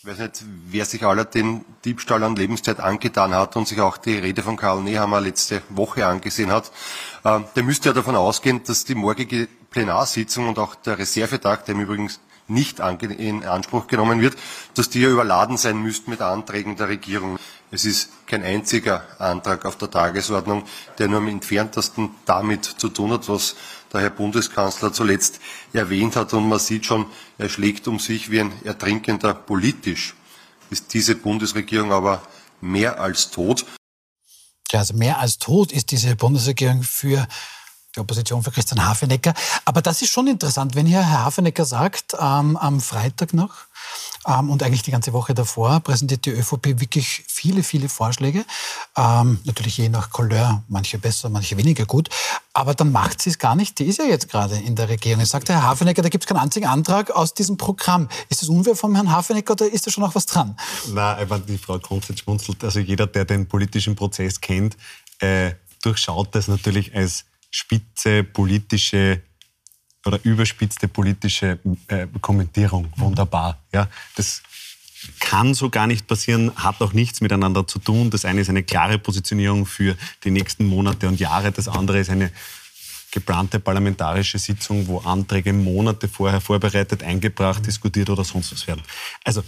[0.02, 3.98] Ich weiß nicht, wer sich aller den Diebstahl an Lebenszeit angetan hat und sich auch
[3.98, 6.72] die Rede von Karl Nehammer letzte Woche angesehen hat,
[7.22, 11.74] äh, der müsste ja davon ausgehen, dass die morgige Plenarsitzung und auch der Reservetag, der
[11.74, 12.10] im Übrigen
[12.48, 14.38] nicht in Anspruch genommen wird,
[14.74, 17.38] dass die ja überladen sein müssten mit Anträgen der Regierung.
[17.72, 20.64] Es ist kein einziger Antrag auf der Tagesordnung,
[20.98, 23.54] der nur am entferntesten damit zu tun hat, was
[23.92, 25.40] der Herr Bundeskanzler zuletzt
[25.72, 26.32] erwähnt hat.
[26.32, 27.06] Und man sieht schon,
[27.38, 30.14] er schlägt um sich wie ein Ertrinkender politisch.
[30.70, 32.22] Ist diese Bundesregierung aber
[32.60, 33.64] mehr als tot.
[34.72, 37.26] Ja, also mehr als tot ist diese Bundesregierung für
[37.94, 39.34] die Opposition für Christian Hafenecker.
[39.64, 43.54] Aber das ist schon interessant, wenn hier Herr Hafenecker sagt, ähm, am Freitag noch,
[44.26, 48.44] ähm, und eigentlich die ganze Woche davor präsentiert die ÖVP wirklich viele, viele Vorschläge.
[48.96, 52.08] Ähm, natürlich je nach Couleur, manche besser, manche weniger gut.
[52.52, 53.78] Aber dann macht sie es gar nicht.
[53.78, 55.20] Die ist ja jetzt gerade in der Regierung.
[55.20, 58.08] Jetzt sagt der Herr Hafenecker, da gibt es keinen einzigen Antrag aus diesem Programm.
[58.28, 60.56] Ist das unfair vom Herrn Hafenecker oder ist da schon noch was dran?
[60.88, 62.62] Nein, die Frau Konstanz schmunzelt.
[62.62, 64.76] Also jeder, der den politischen Prozess kennt,
[65.20, 69.22] äh, durchschaut das natürlich als spitze politische
[70.06, 71.58] oder überspitzte politische
[71.88, 72.92] äh, Kommentierung.
[72.96, 73.58] Wunderbar.
[73.72, 74.42] Ja, das
[75.18, 78.10] kann so gar nicht passieren, hat auch nichts miteinander zu tun.
[78.10, 81.52] Das eine ist eine klare Positionierung für die nächsten Monate und Jahre.
[81.52, 82.30] Das andere ist eine
[83.10, 88.82] geplante parlamentarische Sitzung, wo Anträge Monate vorher vorbereitet, eingebracht, diskutiert oder sonst was werden.
[89.24, 89.42] Also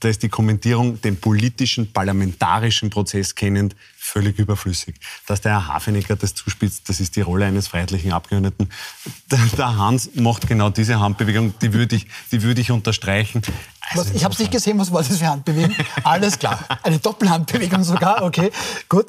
[0.00, 4.96] da ist die Kommentierung, den politischen, parlamentarischen Prozess kennend, völlig überflüssig.
[5.26, 8.68] Dass der Herr Hafenecker das zuspitzt, das ist die Rolle eines freiheitlichen Abgeordneten.
[9.30, 13.40] Der Hans macht genau diese Handbewegung, die würde ich, die würde ich unterstreichen.
[13.80, 15.74] Also was, ich habe es nicht gesehen, was war das für Handbewegung?
[16.04, 16.62] Alles klar.
[16.82, 18.50] Eine Doppelhandbewegung sogar, okay,
[18.88, 19.06] gut.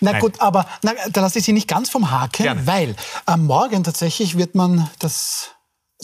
[0.00, 0.20] Na Nein.
[0.20, 2.66] gut, aber na, da lasse ich Sie nicht ganz vom Haken, Gerne.
[2.66, 5.53] weil am Morgen tatsächlich wird man das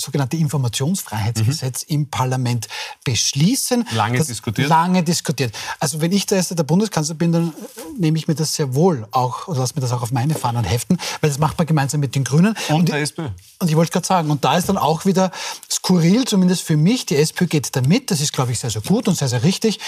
[0.01, 1.95] sogenannte Informationsfreiheitsgesetz mhm.
[1.95, 2.69] im Parlament
[3.05, 3.87] beschließen.
[3.93, 4.69] Lange diskutiert?
[4.69, 5.55] Lange diskutiert.
[5.79, 7.53] Also wenn ich der erste der Bundeskanzler bin, dann
[7.99, 10.65] nehme ich mir das sehr wohl auch, oder lasse mir das auch auf meine Fahnen
[10.65, 12.55] heften, weil das macht man gemeinsam mit den Grünen.
[12.69, 13.29] Und, und der SPÖ.
[13.59, 15.31] Und ich wollte gerade sagen, und da ist dann auch wieder
[15.71, 18.83] skurril, zumindest für mich, die SPÖ geht da mit, das ist, glaube ich, sehr, sehr
[18.83, 19.79] gut und sehr, sehr richtig.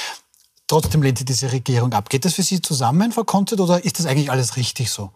[0.66, 2.09] Trotzdem lehnt sie diese Regierung ab.
[2.09, 5.11] Geht das für Sie zusammen, Frau Konzert, oder ist das eigentlich alles richtig so?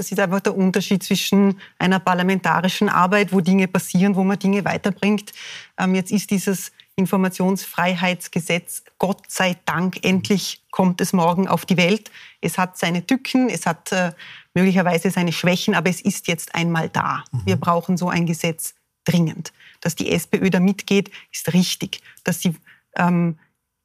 [0.00, 4.64] Das ist einfach der Unterschied zwischen einer parlamentarischen Arbeit, wo Dinge passieren, wo man Dinge
[4.64, 5.30] weiterbringt.
[5.76, 12.10] Ähm, jetzt ist dieses Informationsfreiheitsgesetz, Gott sei Dank, endlich kommt es morgen auf die Welt.
[12.40, 14.12] Es hat seine Tücken, es hat äh,
[14.54, 17.22] möglicherweise seine Schwächen, aber es ist jetzt einmal da.
[17.30, 17.42] Mhm.
[17.44, 18.72] Wir brauchen so ein Gesetz
[19.04, 19.52] dringend.
[19.82, 22.00] Dass die SPÖ da mitgeht, ist richtig.
[22.24, 22.56] Dass sie
[22.96, 23.38] ähm,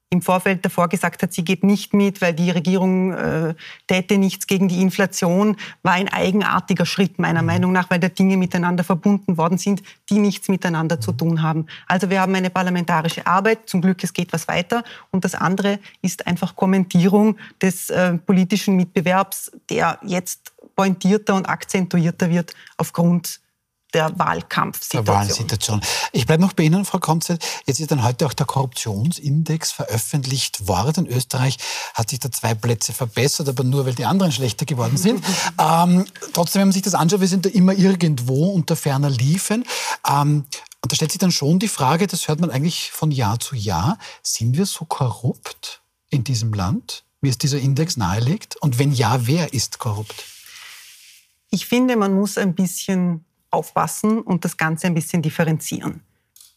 [0.10, 3.56] im Vorfeld davor gesagt hat, sie geht nicht mit, weil die Regierung äh,
[3.88, 7.48] täte nichts gegen die Inflation, war ein eigenartiger Schritt meiner mhm.
[7.48, 11.66] Meinung nach, weil da Dinge miteinander verbunden worden sind, die nichts miteinander zu tun haben.
[11.88, 15.80] Also wir haben eine parlamentarische Arbeit, zum Glück es geht was weiter und das andere
[16.02, 23.40] ist einfach Kommentierung des äh, politischen Mitbewerbs, der jetzt pointierter und akzentuierter wird aufgrund
[23.96, 25.06] der Wahlkampfsituation.
[25.06, 25.82] Der Wahlsituation.
[26.12, 27.44] Ich bleibe noch bei Ihnen, Frau Konzett.
[27.66, 31.06] Jetzt ist dann heute auch der Korruptionsindex veröffentlicht worden.
[31.06, 31.58] In Österreich
[31.94, 35.24] hat sich da zwei Plätze verbessert, aber nur, weil die anderen schlechter geworden sind.
[35.60, 39.64] ähm, trotzdem, wenn man sich das anschaut, wir sind da immer irgendwo unter ferner Liefen.
[40.08, 40.46] Ähm,
[40.82, 43.56] und da stellt sich dann schon die Frage, das hört man eigentlich von Jahr zu
[43.56, 48.58] Jahr, sind wir so korrupt in diesem Land, wie es dieser Index nahelegt?
[48.58, 50.26] Und wenn ja, wer ist korrupt?
[51.50, 53.24] Ich finde, man muss ein bisschen
[53.56, 56.02] aufpassen und das Ganze ein bisschen differenzieren.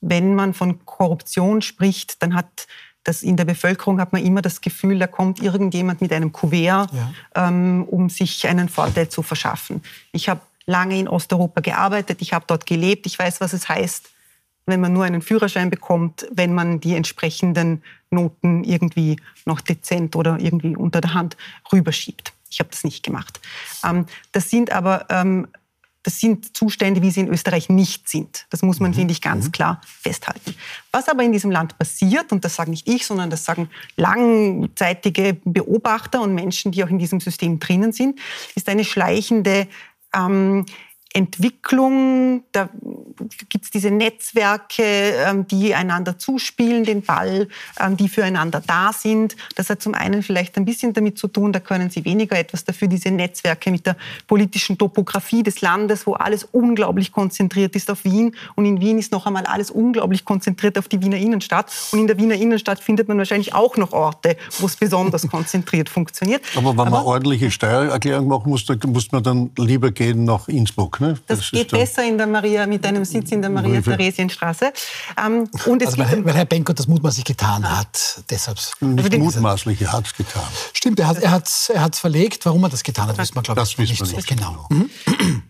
[0.00, 2.66] Wenn man von Korruption spricht, dann hat
[3.04, 6.90] das in der Bevölkerung hat man immer das Gefühl, da kommt irgendjemand mit einem Kuvert,
[6.92, 7.12] ja.
[7.34, 9.82] ähm, um sich einen Vorteil zu verschaffen.
[10.12, 14.11] Ich habe lange in Osteuropa gearbeitet, ich habe dort gelebt, ich weiß, was es heißt,
[14.66, 20.38] wenn man nur einen Führerschein bekommt, wenn man die entsprechenden Noten irgendwie noch dezent oder
[20.38, 21.38] irgendwie unter der Hand
[21.72, 22.34] rüberschiebt.
[22.50, 23.40] Ich habe das nicht gemacht.
[23.84, 25.48] Ähm, das sind aber ähm,
[26.02, 28.46] das sind Zustände, wie sie in Österreich nicht sind.
[28.50, 28.96] Das muss man, mhm.
[28.96, 29.52] finde ich, ganz mhm.
[29.52, 30.54] klar festhalten.
[30.92, 35.37] Was aber in diesem Land passiert, und das sage nicht ich, sondern das sagen langzeitige
[35.44, 38.18] Beobachter und Menschen, die auch in diesem System drinnen sind,
[38.54, 39.68] ist eine schleichende
[40.14, 40.64] ähm,
[41.14, 42.68] Entwicklung, da
[43.49, 47.49] gibt es diese Netzwerke, ähm, die einander zuspielen, den Ball,
[47.81, 49.35] ähm, die füreinander da sind.
[49.57, 52.64] Das hat zum einen vielleicht ein bisschen damit zu tun, da können Sie weniger etwas
[52.64, 58.05] dafür, diese Netzwerke mit der politischen Topografie des Landes, wo alles unglaublich konzentriert ist auf
[58.05, 58.35] Wien.
[58.55, 61.73] Und in Wien ist noch einmal alles unglaublich konzentriert auf die Wiener Innenstadt.
[61.92, 65.88] Und in der Wiener Innenstadt findet man wahrscheinlich auch noch Orte, wo es besonders konzentriert
[65.88, 66.42] funktioniert.
[66.55, 70.97] Aber wenn man ordentliche Steuererklärung machen muss, dann muss man dann lieber gehen nach Innsbruck.
[71.00, 71.18] Ne?
[71.26, 74.72] Das, das geht besser in der Maria, mit einem Sitz in der Maria-Theresienstraße.
[75.24, 78.22] Ähm, und also weil, weil, Herr Benko das mutmaßlich getan hat.
[78.30, 78.58] Deshalb.
[78.80, 80.42] Nicht mutmaßlich, er hat es getan.
[80.72, 82.44] Stimmt, er hat es er hat's verlegt.
[82.46, 84.28] Warum er das getan hat, wissen wir, glaube ich, das wissen wir nicht.
[84.28, 84.66] Genau.
[84.70, 84.90] Mhm.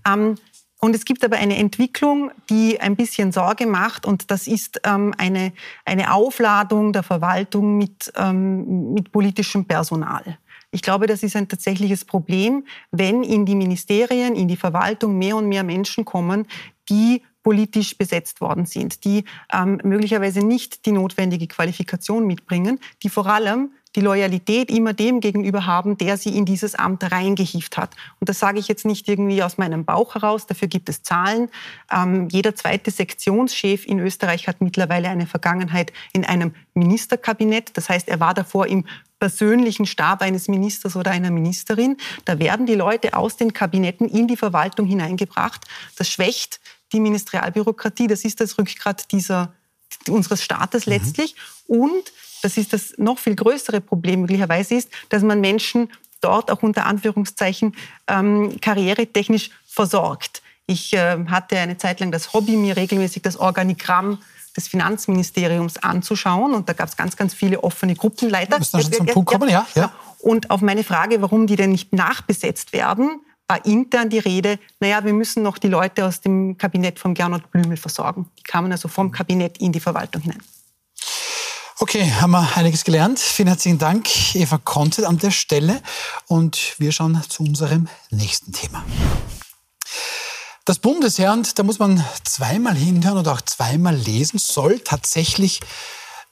[0.07, 0.35] Ähm,
[0.81, 5.13] und es gibt aber eine Entwicklung, die ein bisschen Sorge macht, und das ist ähm,
[5.19, 5.53] eine,
[5.85, 10.39] eine Aufladung der Verwaltung mit, ähm, mit politischem Personal.
[10.71, 15.37] Ich glaube, das ist ein tatsächliches Problem, wenn in die Ministerien, in die Verwaltung mehr
[15.37, 16.47] und mehr Menschen kommen,
[16.91, 23.27] die politisch besetzt worden sind, die ähm, möglicherweise nicht die notwendige Qualifikation mitbringen, die vor
[23.27, 27.95] allem die Loyalität immer dem gegenüber haben, der sie in dieses Amt reingehieft hat.
[28.21, 31.49] Und das sage ich jetzt nicht irgendwie aus meinem Bauch heraus, dafür gibt es Zahlen.
[31.91, 37.77] Ähm, jeder zweite Sektionschef in Österreich hat mittlerweile eine Vergangenheit in einem Ministerkabinett.
[37.77, 38.85] Das heißt, er war davor im
[39.19, 41.97] persönlichen Stab eines Ministers oder einer Ministerin.
[42.25, 45.65] Da werden die Leute aus den Kabinetten in die Verwaltung hineingebracht.
[45.97, 46.61] Das schwächt
[46.93, 48.07] die Ministerialbürokratie.
[48.07, 49.53] Das ist das Rückgrat dieser,
[50.09, 50.93] unseres Staates mhm.
[50.93, 51.35] letztlich.
[51.67, 56.63] Und das ist das noch viel größere Problem möglicherweise ist, dass man Menschen dort auch
[56.63, 57.75] unter Anführungszeichen
[58.09, 60.43] ähm, karrieretechnisch versorgt.
[60.67, 64.19] Ich äh, hatte eine Zeit lang das Hobby, mir regelmäßig das Organigramm
[64.57, 66.53] des Finanzministeriums anzuschauen.
[66.53, 68.59] Und da gab es ganz, ganz viele offene Gruppenleiter.
[68.59, 69.93] Müssen schon zum Punkt kommen, ja, ja.
[70.21, 75.05] Und auf meine Frage, warum die denn nicht nachbesetzt werden, war intern die Rede, naja,
[75.05, 78.27] wir müssen noch die Leute aus dem Kabinett von Gernot Blümel versorgen.
[78.39, 80.43] Die kamen also vom Kabinett in die Verwaltung hinein.
[81.81, 83.21] Okay, haben wir einiges gelernt.
[83.21, 85.81] Vielen herzlichen Dank, Eva Kontet an der Stelle.
[86.27, 88.85] Und wir schauen zu unserem nächsten Thema.
[90.65, 95.61] Das Bundesheer, und da muss man zweimal hinhören oder auch zweimal lesen, soll tatsächlich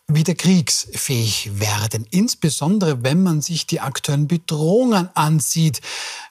[0.09, 2.07] wieder kriegsfähig werden.
[2.11, 5.81] Insbesondere, wenn man sich die aktuellen Bedrohungen ansieht,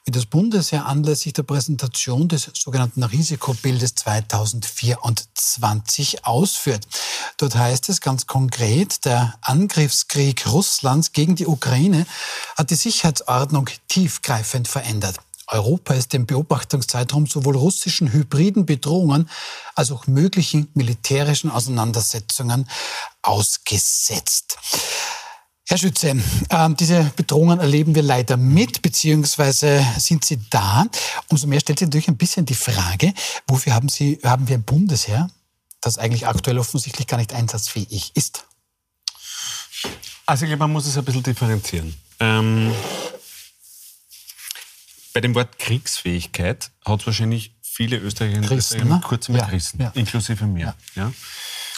[0.05, 6.87] wie das Bundesheer anlässlich der Präsentation des sogenannten Risikobildes 2024 ausführt.
[7.37, 12.05] Dort heißt es ganz konkret, der Angriffskrieg Russlands gegen die Ukraine
[12.55, 15.17] hat die Sicherheitsordnung tiefgreifend verändert.
[15.47, 19.29] Europa ist dem Beobachtungszeitraum sowohl russischen hybriden Bedrohungen
[19.75, 22.67] als auch möglichen militärischen Auseinandersetzungen
[23.21, 24.57] ausgesetzt.
[25.67, 26.15] Herr Schütze,
[26.49, 30.85] äh, diese Bedrohungen erleben wir leider mit, beziehungsweise sind sie da.
[31.29, 33.13] Umso mehr stellt sich natürlich ein bisschen die Frage,
[33.47, 35.27] wofür haben, sie, haben wir ein Bundesheer,
[35.81, 38.45] das eigentlich aktuell offensichtlich gar nicht einsatzfähig ist?
[40.27, 41.95] Also ich glaube, man muss es ein bisschen differenzieren.
[42.19, 42.71] Ähm,
[45.15, 48.99] bei dem Wort Kriegsfähigkeit hat es wahrscheinlich viele Österreicher Christen, ne?
[49.01, 49.91] kurz mal ja, ja.
[49.95, 50.75] inklusive mir.
[50.95, 51.03] Ja.
[51.03, 51.13] ja.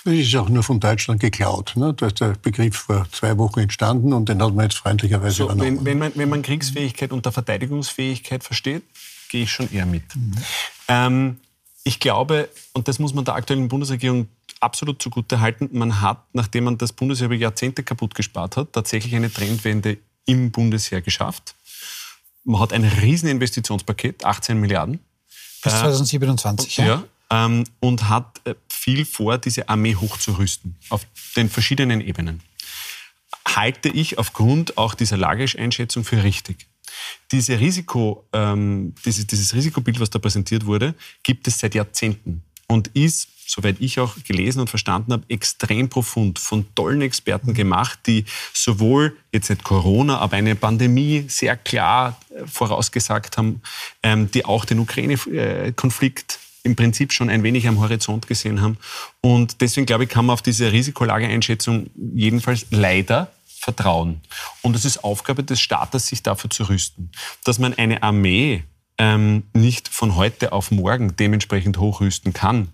[0.05, 1.73] Das ist auch nur von Deutschland geklaut.
[1.75, 1.93] Ne?
[1.93, 5.43] Da ist der Begriff vor zwei Wochen entstanden und den hat man jetzt freundlicherweise so,
[5.43, 5.77] übernommen.
[5.77, 8.81] Wenn, wenn, man, wenn man Kriegsfähigkeit unter Verteidigungsfähigkeit versteht,
[9.29, 10.15] gehe ich schon eher mit.
[10.15, 10.33] Mhm.
[10.87, 11.37] Ähm,
[11.83, 14.29] ich glaube, und das muss man der aktuellen Bundesregierung
[14.61, 19.15] absolut zugute halten, man hat, nachdem man das Bundesheer über Jahrzehnte kaputt gespart hat, tatsächlich
[19.15, 21.53] eine Trendwende im Bundesheer geschafft.
[22.47, 24.99] Man hat ein Rieseninvestitionspaket, 18 Milliarden.
[25.61, 26.87] Bis 2027, äh, ja.
[26.87, 31.05] ja ähm, und hat äh, viel vor, diese Armee hochzurüsten, auf
[31.35, 32.41] den verschiedenen Ebenen.
[33.45, 36.67] Halte ich aufgrund auch dieser Lageeinschätzung für richtig.
[37.33, 42.89] Diese Risiko, ähm, dieses, dieses Risikobild, was da präsentiert wurde, gibt es seit Jahrzehnten und
[42.89, 48.25] ist, soweit ich auch gelesen und verstanden habe, extrem profund von tollen Experten gemacht, die
[48.53, 53.61] sowohl jetzt nicht Corona, aber eine Pandemie sehr klar äh, vorausgesagt haben,
[54.03, 58.77] ähm, die auch den Ukraine-Konflikt im Prinzip schon ein wenig am Horizont gesehen haben.
[59.21, 64.21] Und deswegen glaube ich, kann man auf diese Risikolageeinschätzung jedenfalls leider vertrauen.
[64.61, 67.11] Und es ist Aufgabe des Staates, sich dafür zu rüsten.
[67.45, 68.63] Dass man eine Armee
[68.97, 72.69] ähm, nicht von heute auf morgen dementsprechend hochrüsten kann,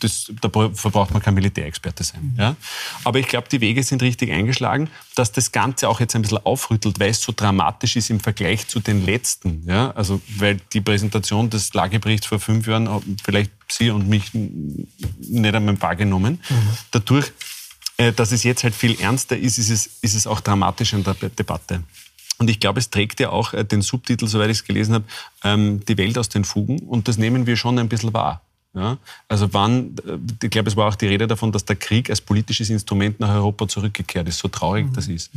[0.00, 2.34] das, da verbraucht man kein Militärexperte sein.
[2.36, 2.56] Ja?
[3.04, 6.38] Aber ich glaube, die Wege sind richtig eingeschlagen, dass das Ganze auch jetzt ein bisschen
[6.38, 9.62] aufrüttelt, weil es so dramatisch ist im Vergleich zu den letzten.
[9.66, 9.92] Ja?
[9.92, 15.80] Also, weil die Präsentation des Lageberichts vor fünf Jahren, vielleicht Sie und mich nicht einmal
[15.80, 16.40] wahrgenommen.
[16.48, 16.68] Mhm.
[16.90, 17.32] Dadurch,
[17.96, 21.04] äh, dass es jetzt halt viel ernster ist, ist es, ist es auch dramatisch in
[21.04, 21.82] der Debatte.
[22.38, 25.04] Und ich glaube, es trägt ja auch äh, den Subtitel, soweit ich es gelesen habe,
[25.44, 26.80] ähm, die Welt aus den Fugen.
[26.80, 28.42] Und das nehmen wir schon ein bisschen wahr.
[28.74, 28.98] Ja?
[29.28, 32.20] Also wann, äh, ich glaube, es war auch die Rede davon, dass der Krieg als
[32.20, 34.92] politisches Instrument nach Europa zurückgekehrt ist, so traurig mhm.
[34.94, 35.30] das ist.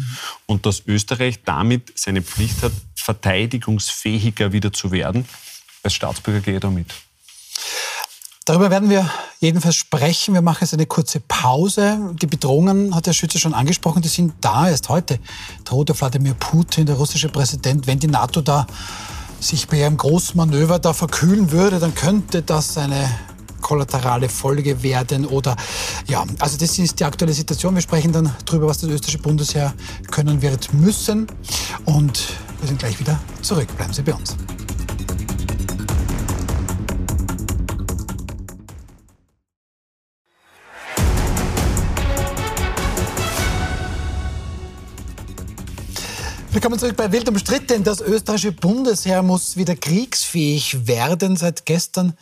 [0.45, 5.25] Und dass Österreich damit seine Pflicht hat, verteidigungsfähiger wieder zu werden.
[5.83, 6.93] Als Staatsbürger gehe ich da mit.
[8.47, 9.09] Darüber werden wir
[9.41, 10.33] jedenfalls sprechen.
[10.33, 12.15] Wir machen jetzt eine kurze Pause.
[12.21, 14.69] Die Bedrohungen hat der Schütze schon angesprochen, die sind da.
[14.69, 15.19] Erst heute
[15.65, 18.65] droht der Wladimir Putin, der russische Präsident, wenn die NATO da
[19.41, 23.09] sich bei ihrem Großmanöver da verkühlen würde, dann könnte das eine
[23.59, 25.57] kollaterale Folge werden oder
[26.07, 27.75] ja, also das ist die aktuelle Situation.
[27.75, 29.73] Wir sprechen dann darüber, was das österreichische Bundesheer
[30.09, 31.27] können wird müssen
[31.83, 32.29] und
[32.61, 33.67] wir sind gleich wieder zurück.
[33.75, 34.37] Bleiben Sie bei uns.
[46.57, 47.83] Willkommen zurück bei Wild umstritten.
[47.83, 51.35] Das österreichische Bundesheer muss wieder kriegsfähig werden.
[51.35, 52.17] Seit gestern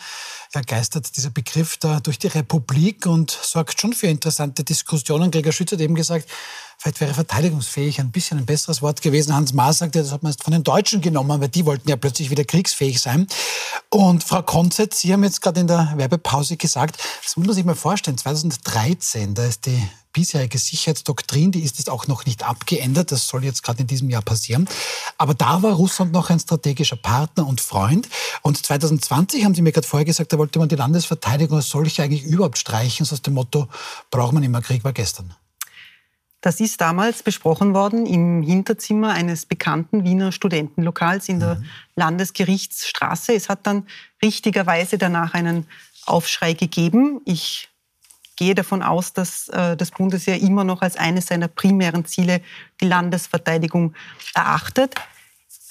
[0.67, 5.31] geistert dieser Begriff da durch die Republik und sorgt schon für interessante Diskussionen.
[5.31, 6.29] Gregor Schütz hat eben gesagt,
[6.77, 9.33] vielleicht wäre verteidigungsfähig ein bisschen ein besseres Wort gewesen.
[9.33, 11.95] Hans Maas sagte, das hat man jetzt von den Deutschen genommen, weil die wollten ja
[11.95, 13.27] plötzlich wieder kriegsfähig sein.
[13.89, 17.65] Und Frau Konzett, Sie haben jetzt gerade in der Werbepause gesagt, das muss man sich
[17.65, 19.81] mal vorstellen, 2013, da ist die
[20.15, 23.11] bisherige Sicherheitsdoktrin, die ist jetzt auch noch nicht abgeändert.
[23.11, 24.67] Das soll jetzt gerade in diesem Jahr passieren.
[25.17, 28.07] Aber da war Russland noch ein strategischer Partner und Freund.
[28.41, 32.01] Und 2020 haben Sie mir gerade vorher gesagt, da wollte man die Landesverteidigung als solche
[32.01, 33.05] eigentlich überhaupt streichen.
[33.05, 33.67] So aus dem Motto,
[34.09, 35.35] braucht man immer Krieg, war gestern.
[36.45, 41.65] Das ist damals besprochen worden im Hinterzimmer eines bekannten Wiener Studentenlokals in der mhm.
[41.95, 43.33] Landesgerichtsstraße.
[43.33, 43.87] Es hat dann
[44.21, 45.65] richtigerweise danach einen
[46.05, 47.19] Aufschrei gegeben.
[47.25, 47.69] Ich
[48.35, 52.41] gehe davon aus, dass äh, das Bundesheer immer noch als eines seiner primären Ziele
[52.79, 53.95] die Landesverteidigung
[54.35, 54.93] erachtet.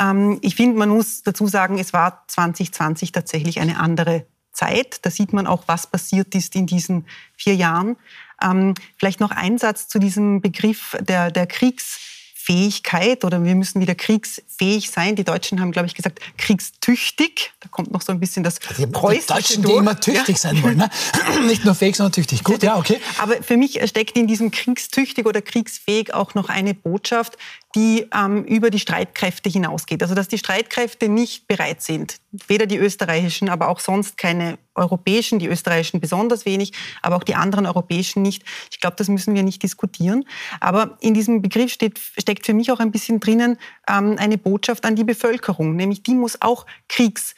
[0.00, 5.06] Ähm, ich finde, man muss dazu sagen, es war 2020 tatsächlich eine andere Zeit.
[5.06, 7.06] Da sieht man auch, was passiert ist in diesen
[7.37, 7.96] vier Jahren.
[8.42, 12.01] Ähm, vielleicht noch ein Satz zu diesem Begriff der, der Kriegs-
[12.44, 15.16] Fähigkeit oder wir müssen wieder kriegsfähig sein.
[15.16, 17.53] Die Deutschen haben, glaube ich, gesagt, kriegstüchtig.
[17.61, 19.75] Da kommt noch so ein bisschen das die, Preußische Die Deutschen, durch.
[19.75, 20.37] die immer tüchtig ja.
[20.37, 20.77] sein wollen.
[20.77, 20.90] Ne?
[21.47, 22.44] Nicht nur fähig, sondern tüchtig.
[22.44, 23.01] Gut, ja, okay.
[23.16, 27.38] Aber für mich steckt in diesem kriegstüchtig oder kriegsfähig auch noch eine Botschaft,
[27.74, 30.02] die ähm, über die Streitkräfte hinausgeht.
[30.02, 35.38] Also dass die Streitkräfte nicht bereit sind, weder die österreichischen, aber auch sonst keine europäischen,
[35.38, 38.44] die österreichischen besonders wenig, aber auch die anderen europäischen nicht.
[38.70, 40.24] Ich glaube, das müssen wir nicht diskutieren.
[40.60, 43.58] Aber in diesem Begriff steht, steckt für mich auch ein bisschen drinnen
[43.88, 47.34] ähm, eine Botschaft an die Bevölkerung, nämlich die muss auch kriegs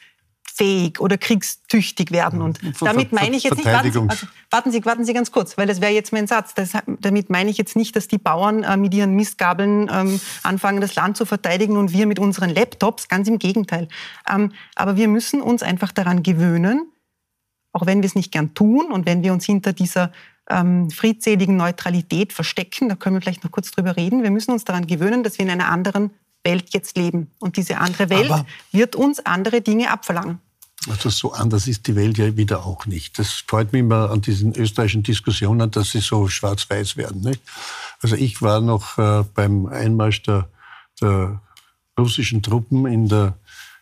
[0.57, 2.43] kriegsfähig oder kriegstüchtig werden.
[2.43, 5.57] Und damit meine ich jetzt nicht, warten Sie, also, warten Sie, warten Sie ganz kurz,
[5.59, 6.55] weil das wäre jetzt mein Satz.
[6.55, 10.81] Das, damit meine ich jetzt nicht, dass die Bauern äh, mit ihren Mistgabeln ähm, anfangen,
[10.81, 13.09] das Land zu verteidigen und wir mit unseren Laptops.
[13.09, 13.89] Ganz im Gegenteil.
[14.31, 16.91] Ähm, aber wir müssen uns einfach daran gewöhnen,
[17.73, 20.13] auch wenn wir es nicht gern tun und wenn wir uns hinter dieser
[20.49, 24.23] ähm, friedseligen Neutralität verstecken, da können wir vielleicht noch kurz drüber reden.
[24.23, 26.11] Wir müssen uns daran gewöhnen, dass wir in einer anderen
[26.45, 27.33] Welt jetzt leben.
[27.41, 30.41] Und diese andere Welt Aber wird uns andere Dinge abverlangen.
[30.89, 33.19] Also so anders ist die Welt ja wieder auch nicht.
[33.19, 37.23] Das freut mich immer an diesen österreichischen Diskussionen, dass sie so schwarz-weiß werden.
[37.23, 37.41] Nicht?
[38.01, 40.49] Also ich war noch äh, beim Einmarsch der,
[41.01, 41.41] der
[41.99, 43.37] russischen Truppen in der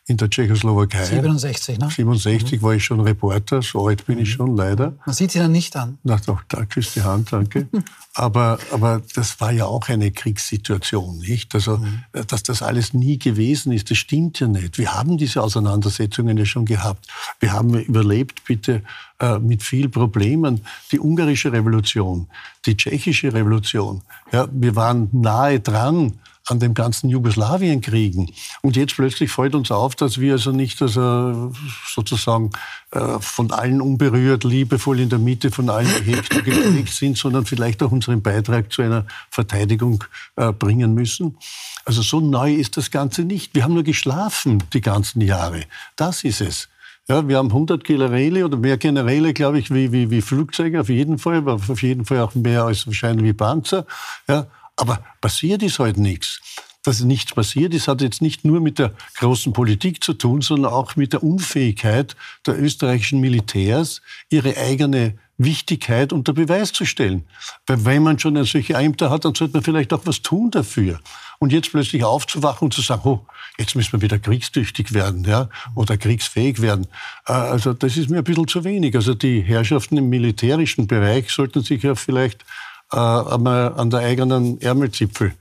[0.07, 1.05] in der Tschechoslowakei.
[1.05, 1.89] 67, ne?
[1.91, 2.65] 67 mhm.
[2.65, 4.23] war ich schon Reporter, so alt bin mhm.
[4.23, 4.95] ich schon leider.
[5.07, 5.99] Man sieht sie dann nicht an.
[6.03, 7.69] Na doch, da küsst die Hand, danke.
[8.15, 11.55] aber, aber das war ja auch eine Kriegssituation, nicht?
[11.55, 12.05] Also, mhm.
[12.27, 14.77] dass das alles nie gewesen ist, das stimmt ja nicht.
[14.77, 17.07] Wir haben diese Auseinandersetzungen ja schon gehabt.
[17.41, 18.83] Wir haben überlebt, bitte,
[19.21, 20.61] äh, mit viel Problemen.
[20.93, 22.29] Die ungarische Revolution,
[22.67, 24.03] die tschechische Revolution.
[24.33, 28.31] Ja, wir waren nahe dran an dem ganzen Jugoslawienkriegen.
[28.61, 31.53] Und jetzt plötzlich fällt uns auf, dass wir also nicht also
[31.87, 32.51] sozusagen
[32.91, 37.83] äh, von allen unberührt, liebevoll in der Mitte von allen Hektar geprägt sind, sondern vielleicht
[37.83, 40.05] auch unseren Beitrag zu einer Verteidigung
[40.37, 41.39] äh, bringen müssen.
[41.87, 43.55] Also so neu ist das Ganze nicht.
[43.55, 45.65] Wir haben nur geschlafen die ganzen Jahre.
[45.97, 46.69] Das ist es.
[47.07, 50.89] Ja, wir haben 100 Generäle oder mehr Generäle, glaube ich, wie, wie, wie Flugzeuge auf
[50.89, 53.85] jeden Fall, aber auf jeden Fall auch mehr als wahrscheinlich wie Panzer.
[54.27, 54.47] Ja,
[54.77, 56.41] aber passiert ist halt nichts.
[56.83, 60.73] Dass nichts passiert ist, hat jetzt nicht nur mit der großen Politik zu tun, sondern
[60.73, 64.01] auch mit der Unfähigkeit der österreichischen Militärs,
[64.31, 67.25] ihre eigene Wichtigkeit unter Beweis zu stellen.
[67.67, 71.01] Weil wenn man schon solche Ämter hat, dann sollte man vielleicht auch was tun dafür.
[71.45, 73.21] Und jetzt plötzlich aufzuwachen und zu sagen, oh,
[73.59, 76.87] jetzt müssen wir wieder kriegstüchtig werden, ja, oder kriegsfähig werden.
[77.27, 78.97] Äh, also das ist mir ein bisschen zu wenig.
[78.97, 82.47] Also die Herrschaften im militärischen Bereich sollten sich ja vielleicht
[82.93, 85.35] äh, einmal an der eigenen Ärmelzipfel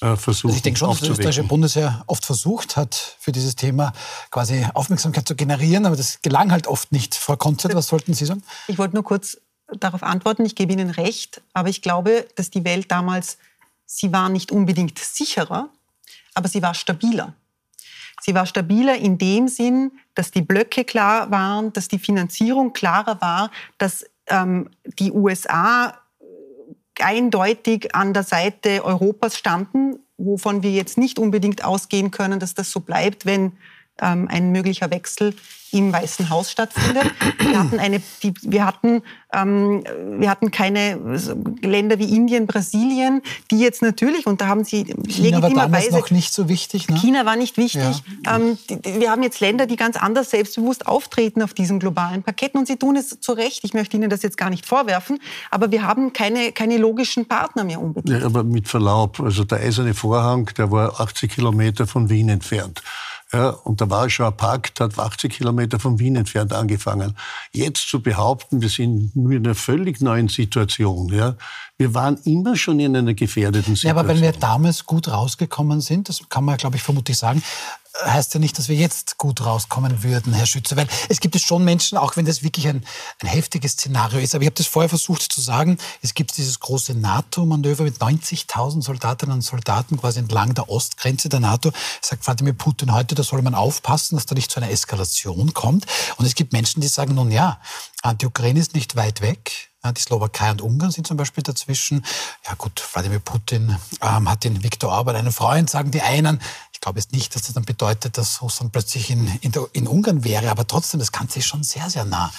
[0.00, 3.54] äh, versuchen also Ich denke schon, dass das österreichische Bundesheer oft versucht hat, für dieses
[3.54, 3.92] Thema
[4.32, 7.14] quasi Aufmerksamkeit zu generieren, aber das gelang halt oft nicht.
[7.14, 8.42] Frau Konzert, was sollten Sie sagen?
[8.66, 9.38] Ich wollte nur kurz
[9.78, 10.44] darauf antworten.
[10.44, 13.38] Ich gebe Ihnen recht, aber ich glaube, dass die Welt damals,
[13.86, 15.70] sie war nicht unbedingt sicherer,
[16.34, 17.34] aber sie war stabiler.
[18.20, 23.20] Sie war stabiler in dem Sinn, dass die Blöcke klar waren, dass die Finanzierung klarer
[23.20, 25.98] war, dass ähm, die USA
[27.00, 32.70] eindeutig an der Seite Europas standen, wovon wir jetzt nicht unbedingt ausgehen können, dass das
[32.70, 33.52] so bleibt, wenn
[34.00, 35.34] ähm, ein möglicher Wechsel
[35.74, 37.10] im Weißen Haus stattfindet.
[37.38, 38.00] Wir hatten, eine,
[38.42, 39.84] wir hatten, ähm,
[40.18, 41.18] wir hatten keine
[41.62, 44.94] Länder wie Indien, Brasilien, die jetzt natürlich, und da haben sie China
[45.38, 45.42] legitimerweise...
[45.42, 46.88] war damals noch nicht so wichtig.
[46.88, 46.96] Ne?
[46.96, 48.02] China war nicht wichtig.
[48.24, 48.36] Ja.
[48.36, 52.54] Ähm, die, wir haben jetzt Länder, die ganz anders selbstbewusst auftreten auf diesem globalen Paket
[52.54, 53.64] und sie tun es zu Recht.
[53.64, 55.18] Ich möchte Ihnen das jetzt gar nicht vorwerfen,
[55.50, 58.20] aber wir haben keine, keine logischen Partner mehr unbedingt.
[58.20, 62.80] Ja, aber mit Verlaub, also der eiserne Vorhang, der war 80 Kilometer von Wien entfernt.
[63.32, 67.16] Ja, und der Warschauer Pakt hat 80 Kilometer von Wien entfernt angefangen.
[67.52, 71.36] Jetzt zu behaupten, wir sind nur in einer völlig neuen Situation, ja,
[71.76, 73.96] wir waren immer schon in einer gefährdeten Situation.
[73.96, 77.42] Ja, aber wenn wir damals gut rausgekommen sind, das kann man, glaube ich, vermutlich sagen,
[78.02, 80.76] heißt ja nicht, dass wir jetzt gut rauskommen würden, Herr Schütze.
[80.76, 82.84] Weil es gibt es schon Menschen, auch wenn das wirklich ein,
[83.20, 84.34] ein heftiges Szenario ist.
[84.34, 85.78] Aber ich habe das vorher versucht zu sagen.
[86.02, 91.40] Es gibt dieses große NATO-Manöver mit 90.000 Soldatinnen und Soldaten quasi entlang der Ostgrenze der
[91.40, 91.72] NATO.
[92.00, 95.86] Sagt Vladimir Putin heute, da soll man aufpassen, dass da nicht zu einer Eskalation kommt.
[96.16, 97.60] Und es gibt Menschen, die sagen, nun ja,
[98.20, 99.70] die Ukraine ist nicht weit weg.
[99.92, 102.06] Die Slowakei und Ungarn sind zum Beispiel dazwischen.
[102.46, 106.40] Ja gut, Wladimir Putin ähm, hat den Viktor Orban einen Freund, sagen die einen
[106.84, 110.22] glaube jetzt nicht, dass das dann bedeutet, dass Russland plötzlich in, in, der, in Ungarn
[110.22, 112.30] wäre, aber trotzdem, das Ganze ist schon sehr, sehr nah.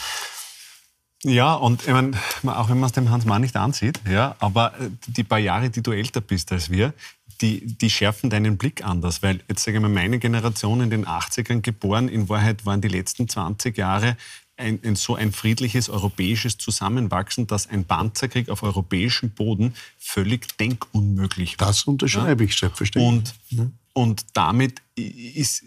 [1.24, 4.80] Ja, und ich meine, auch wenn man es dem Hans Mann nicht ansieht, ja, aber
[4.80, 6.94] äh, die paar Jahre, die du älter bist als wir,
[7.42, 9.24] die, die schärfen deinen Blick anders.
[9.24, 12.88] Weil jetzt sage ich mal, meine Generation in den 80ern geboren, in Wahrheit waren die
[12.88, 14.16] letzten 20 Jahre
[14.58, 21.60] ein, ein, so ein friedliches europäisches Zusammenwachsen, dass ein Panzerkrieg auf europäischem Boden völlig denkunmöglich
[21.60, 21.68] war.
[21.68, 22.50] Das unterschreibe ja?
[22.50, 23.12] ich selbstverständlich.
[23.12, 23.74] Und, mhm.
[23.96, 25.64] Und damit ist,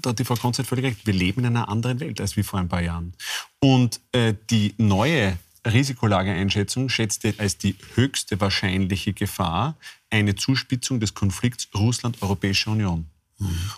[0.00, 2.42] da hat die Frau Konzert völlig recht, wir leben in einer anderen Welt als wie
[2.42, 3.14] vor ein paar Jahren.
[3.60, 9.76] Und äh, die neue Risikolageeinschätzung schätzte als die höchste wahrscheinliche Gefahr
[10.10, 13.06] eine Zuspitzung des Konflikts Russland-Europäische Union.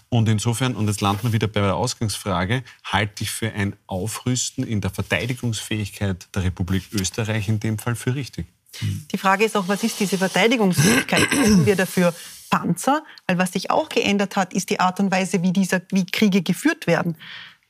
[0.09, 4.65] Und insofern, und jetzt landen wir wieder bei der Ausgangsfrage, halte ich für ein Aufrüsten
[4.65, 8.47] in der Verteidigungsfähigkeit der Republik Österreich in dem Fall für richtig.
[8.81, 11.29] Die Frage ist auch, was ist diese Verteidigungsfähigkeit?
[11.31, 12.15] Brauchen wir dafür
[12.51, 13.05] Panzer?
[13.27, 16.43] Weil was sich auch geändert hat, ist die Art und Weise, wie, dieser, wie Kriege
[16.43, 17.17] geführt werden.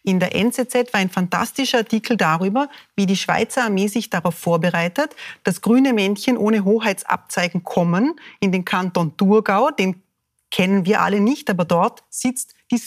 [0.06, 5.16] In der NZZ war ein fantastischer Artikel darüber, wie die Schweizer Armee sich darauf vorbereitet,
[5.44, 10.02] dass grüne Männchen ohne Hoheitsabzeichen kommen in den Kanton Thurgau, den
[10.50, 12.78] kennen wir alle nicht, aber dort sitzt die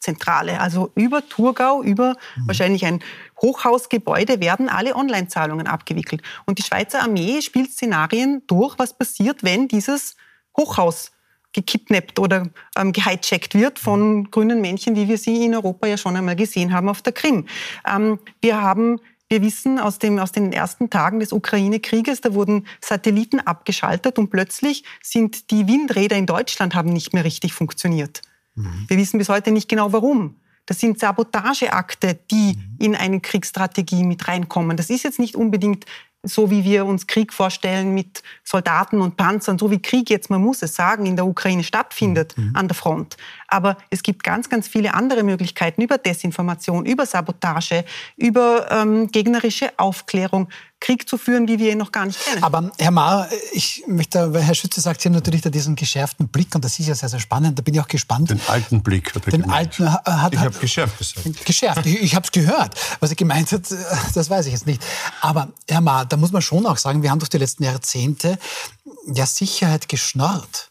[0.00, 0.60] SWIFT-Zentrale.
[0.60, 2.46] Also über Thurgau, über mhm.
[2.46, 3.00] wahrscheinlich ein
[3.40, 6.22] Hochhausgebäude werden alle Online-Zahlungen abgewickelt.
[6.46, 10.16] Und die Schweizer Armee spielt Szenarien durch, was passiert, wenn dieses
[10.56, 11.12] Hochhaus
[11.52, 16.16] gekidnappt oder ähm, gehijackt wird von grünen Männchen, wie wir sie in Europa ja schon
[16.16, 17.46] einmal gesehen haben auf der Krim.
[17.86, 19.00] Ähm, wir haben
[19.32, 24.28] wir wissen aus, dem, aus den ersten Tagen des Ukraine-Krieges, da wurden Satelliten abgeschaltet und
[24.28, 28.22] plötzlich sind die Windräder in Deutschland haben nicht mehr richtig funktioniert.
[28.54, 28.84] Mhm.
[28.88, 30.36] Wir wissen bis heute nicht genau warum.
[30.66, 32.76] Das sind Sabotageakte, die mhm.
[32.78, 34.76] in eine Kriegsstrategie mit reinkommen.
[34.76, 35.86] Das ist jetzt nicht unbedingt
[36.22, 40.42] so wie wir uns Krieg vorstellen mit Soldaten und Panzern, so wie Krieg jetzt, man
[40.42, 42.52] muss es sagen, in der Ukraine stattfindet mhm.
[42.54, 43.16] an der Front.
[43.48, 47.84] Aber es gibt ganz, ganz viele andere Möglichkeiten über Desinformation, über Sabotage,
[48.16, 50.48] über ähm, gegnerische Aufklärung,
[50.80, 52.42] Krieg zu führen, wie wir ihn noch gar nicht kennen.
[52.42, 56.54] Aber Herr Mahr, ich möchte, weil Herr Schütze sagt hier natürlich da diesen geschärften Blick
[56.54, 57.58] und das ist ja sehr, sehr spannend.
[57.58, 58.30] Da bin ich auch gespannt.
[58.30, 59.78] Den alten Blick hat er Den gemeint.
[59.80, 61.44] alten hat, Ich habe geschärft gesagt.
[61.44, 61.86] Geschärft.
[61.86, 62.74] Ich, ich habe es gehört.
[63.00, 63.62] Was er gemeint hat,
[64.14, 64.82] das weiß ich jetzt nicht.
[65.20, 68.38] Aber Herr Mahr, da muss man schon auch sagen, wir haben durch die letzten Jahrzehnte
[69.12, 70.69] ja Sicherheit geschnorrt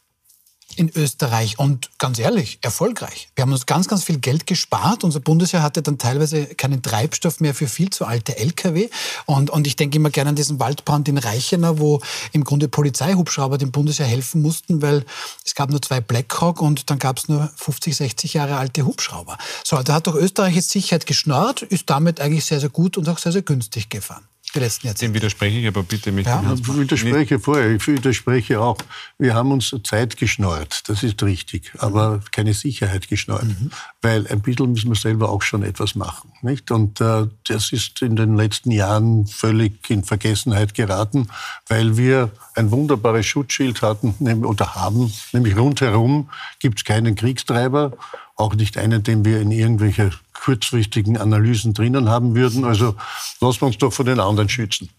[0.79, 3.27] in Österreich und ganz ehrlich, erfolgreich.
[3.35, 5.03] Wir haben uns ganz, ganz viel Geld gespart.
[5.03, 8.89] Unser Bundesheer hatte dann teilweise keinen Treibstoff mehr für viel zu alte Lkw.
[9.25, 12.01] Und, und ich denke immer gerne an diesen Waldbrand in Reichenau, wo
[12.31, 15.05] im Grunde Polizeihubschrauber dem Bundesheer helfen mussten, weil
[15.45, 19.37] es gab nur zwei Blackhawk und dann gab es nur 50, 60 Jahre alte Hubschrauber.
[19.65, 23.09] So, da hat doch Österreich jetzt Sicherheit geschnorrt, ist damit eigentlich sehr, sehr gut und
[23.09, 25.11] auch sehr, sehr günstig gefahren die letzten Jahrzehnte.
[25.11, 26.43] Dem widerspreche ich aber bitte mit ja.
[26.53, 28.77] Ich widerspreche vorher, ich widerspreche auch.
[29.17, 33.45] Wir haben uns Zeit geschnort, das ist richtig, aber keine Sicherheit geschnort.
[33.45, 33.71] Mhm.
[34.01, 36.31] Weil ein bisschen müssen wir selber auch schon etwas machen.
[36.41, 36.71] Nicht?
[36.71, 41.29] Und äh, das ist in den letzten Jahren völlig in Vergessenheit geraten,
[41.67, 46.29] weil wir ein wunderbares Schutzschild hatten oder haben, nämlich rundherum
[46.59, 47.93] gibt es keinen Kriegstreiber,
[48.39, 52.63] auch nicht einen, den wir in irgendwelche kurzfristigen Analysen drinnen haben würden.
[52.63, 52.95] Also
[53.41, 54.89] lassen wir uns doch von den anderen schützen.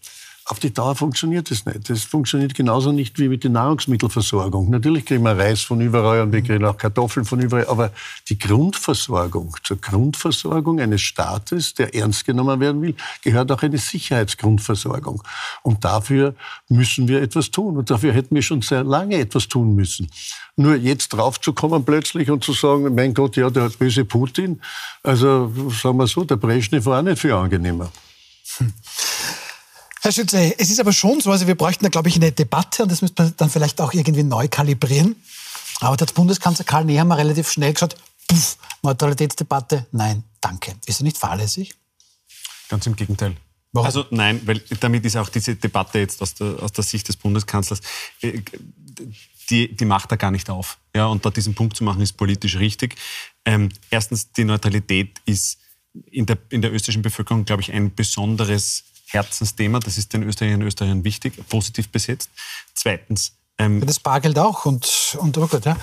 [0.51, 1.89] Auf die Dauer funktioniert das nicht.
[1.89, 4.69] Das funktioniert genauso nicht wie mit der Nahrungsmittelversorgung.
[4.69, 7.93] Natürlich kriegen wir Reis von überall und wir kriegen auch Kartoffeln von überall, aber
[8.27, 15.23] die Grundversorgung, zur Grundversorgung eines Staates, der ernst genommen werden will, gehört auch eine Sicherheitsgrundversorgung.
[15.63, 16.35] Und dafür
[16.67, 17.77] müssen wir etwas tun.
[17.77, 20.09] Und dafür hätten wir schon sehr lange etwas tun müssen.
[20.57, 24.59] Nur jetzt draufzukommen plötzlich und zu sagen, mein Gott, ja, der böse Putin,
[25.01, 25.49] also
[25.81, 27.89] sagen wir so, der Brezhnev war auch nicht viel angenehmer.
[28.57, 28.73] Hm.
[30.03, 32.81] Herr Schütze, es ist aber schon so, also wir bräuchten da, glaube ich, eine Debatte
[32.81, 35.15] und das müsste man dann vielleicht auch irgendwie neu kalibrieren.
[35.79, 37.95] Aber der Bundeskanzler Karl Nehammer relativ schnell gesagt,
[38.27, 40.73] puff, Neutralitätsdebatte, nein, danke.
[40.87, 41.75] Ist er nicht fahrlässig?
[42.67, 43.35] Ganz im Gegenteil.
[43.73, 43.85] Warum?
[43.85, 47.15] Also nein, weil damit ist auch diese Debatte jetzt aus der, aus der Sicht des
[47.15, 47.81] Bundeskanzlers,
[48.21, 48.41] äh,
[49.51, 50.79] die, die macht er gar nicht auf.
[50.95, 52.95] Ja, und da diesen Punkt zu machen, ist politisch richtig.
[53.45, 55.59] Ähm, erstens, die Neutralität ist
[56.09, 59.79] in der, in der österreichischen Bevölkerung, glaube ich, ein besonderes Herzensthema.
[59.79, 62.29] Das ist den Österreichern und Österreichern wichtig, positiv besetzt.
[62.73, 63.33] Zweitens.
[63.57, 65.77] Ähm, das Bargeld auch und, und oh Gott, ja.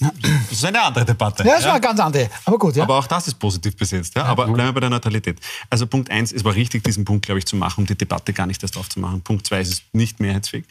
[0.00, 1.42] Das ist eine andere Debatte.
[1.44, 2.30] Ja, das war eine ganz andere.
[2.44, 2.84] Aber gut, ja.
[2.84, 4.14] Aber auch das ist positiv besetzt.
[4.14, 4.26] Ja?
[4.26, 5.40] Aber bleiben wir bei der Neutralität.
[5.70, 8.32] Also Punkt eins, es war richtig, diesen Punkt, glaube ich, zu machen, um die Debatte
[8.32, 9.22] gar nicht erst aufzumachen.
[9.22, 10.66] Punkt zwei, es ist nicht mehrheitsfähig.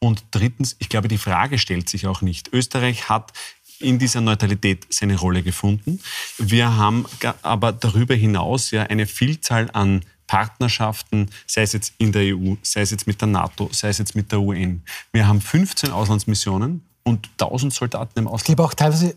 [0.00, 2.52] Und drittens, ich glaube, die Frage stellt sich auch nicht.
[2.52, 3.32] Österreich hat
[3.78, 6.00] in dieser Neutralität seine Rolle gefunden.
[6.38, 7.06] Wir haben
[7.42, 12.80] aber darüber hinaus ja eine Vielzahl an Partnerschaften, sei es jetzt in der EU, sei
[12.80, 14.82] es jetzt mit der NATO, sei es jetzt mit der UN.
[15.12, 18.48] Wir haben 15 Auslandsmissionen und 1000 Soldaten im Ausland.
[18.48, 19.14] Die aber auch teilweise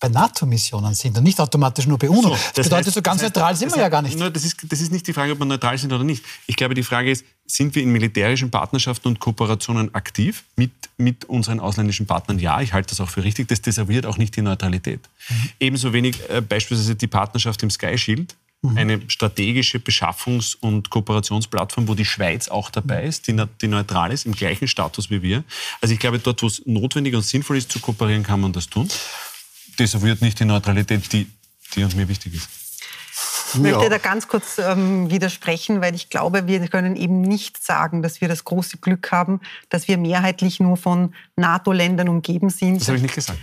[0.00, 2.22] bei NATO-Missionen sind und nicht automatisch nur bei UNO.
[2.22, 4.18] So, das, das bedeutet, heißt, so ganz neutral heißt, sind wir ja gar nicht.
[4.18, 6.24] Nur, das, ist, das ist nicht die Frage, ob wir neutral sind oder nicht.
[6.46, 11.26] Ich glaube, die Frage ist, sind wir in militärischen Partnerschaften und Kooperationen aktiv mit, mit
[11.26, 12.38] unseren ausländischen Partnern?
[12.38, 13.48] Ja, ich halte das auch für richtig.
[13.48, 15.00] Das desavouiert auch nicht die Neutralität.
[15.28, 15.34] Mhm.
[15.60, 18.34] Ebenso wenig äh, beispielsweise die Partnerschaft im Sky Shield
[18.64, 18.78] Mhm.
[18.78, 24.24] eine strategische Beschaffungs- und Kooperationsplattform, wo die Schweiz auch dabei ist, die, die neutral ist,
[24.24, 25.44] im gleichen Status wie wir.
[25.82, 28.68] Also ich glaube, dort, wo es notwendig und sinnvoll ist zu kooperieren, kann man das
[28.68, 28.88] tun.
[29.76, 31.26] Das wird nicht die Neutralität, die,
[31.74, 32.48] die uns mir wichtig ist.
[33.52, 38.02] Ich möchte da ganz kurz ähm, widersprechen, weil ich glaube, wir können eben nicht sagen,
[38.02, 42.80] dass wir das große Glück haben, dass wir mehrheitlich nur von NATO-Ländern umgeben sind.
[42.80, 43.38] Das habe ich nicht gesagt.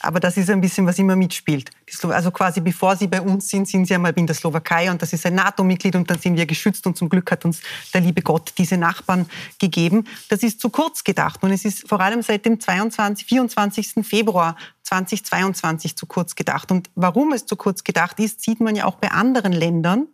[0.00, 1.70] Aber das ist ein bisschen, was immer mitspielt.
[2.08, 5.12] Also quasi bevor sie bei uns sind, sind sie einmal in der Slowakei und das
[5.12, 7.60] ist ein NATO-Mitglied und dann sind wir geschützt und zum Glück hat uns
[7.92, 9.28] der liebe Gott diese Nachbarn
[9.58, 10.06] gegeben.
[10.28, 14.06] Das ist zu kurz gedacht und es ist vor allem seit dem 22, 24.
[14.06, 16.70] Februar 2022 zu kurz gedacht.
[16.70, 20.06] Und warum es zu kurz gedacht ist, sieht man ja auch bei anderen Ländern,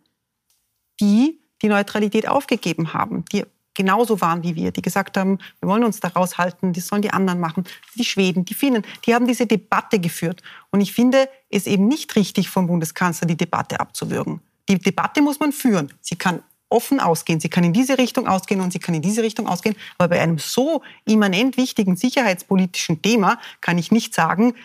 [0.99, 3.45] die die Neutralität aufgegeben haben, die
[3.75, 7.11] genauso waren wie wir, die gesagt haben, wir wollen uns da raushalten, das sollen die
[7.11, 7.65] anderen machen.
[7.95, 10.41] Die Schweden, die Finnen, die haben diese Debatte geführt.
[10.71, 14.41] Und ich finde es eben nicht richtig vom Bundeskanzler, die Debatte abzuwürgen.
[14.67, 15.93] Die Debatte muss man führen.
[16.01, 17.39] Sie kann offen ausgehen.
[17.39, 19.75] Sie kann in diese Richtung ausgehen und sie kann in diese Richtung ausgehen.
[19.97, 24.55] Aber bei einem so immanent wichtigen sicherheitspolitischen Thema kann ich nicht sagen,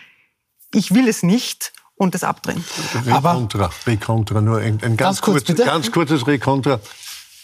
[0.73, 2.63] ich will es nicht und das abdrehen.
[3.05, 6.79] Rekontra, Rekontra, nur ein, ein ganz, ganz, kurz, kurz ganz kurzes Rekontra.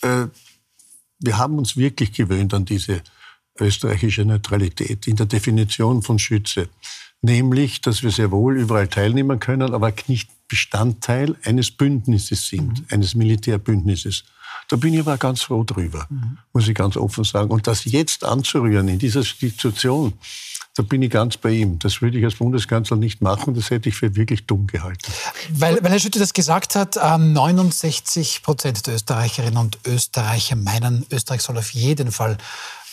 [0.01, 0.25] Äh,
[1.19, 3.01] wir haben uns wirklich gewöhnt an diese
[3.59, 6.69] österreichische Neutralität in der Definition von Schütze.
[7.21, 12.85] Nämlich, dass wir sehr wohl überall teilnehmen können, aber nicht Bestandteil eines Bündnisses sind, mhm.
[12.91, 14.23] eines Militärbündnisses.
[14.69, 16.37] Da bin ich aber ganz froh drüber, mhm.
[16.53, 17.49] muss ich ganz offen sagen.
[17.49, 20.13] Und das jetzt anzurühren in dieser Situation,
[20.77, 21.79] da bin ich ganz bei ihm.
[21.79, 23.55] Das würde ich als Bundeskanzler nicht machen.
[23.55, 25.11] Das hätte ich für wirklich dumm gehalten.
[25.49, 31.05] Weil, weil Herr Schütte das gesagt hat, 69 ähm, Prozent der Österreicherinnen und Österreicher meinen,
[31.11, 32.37] Österreich soll auf jeden Fall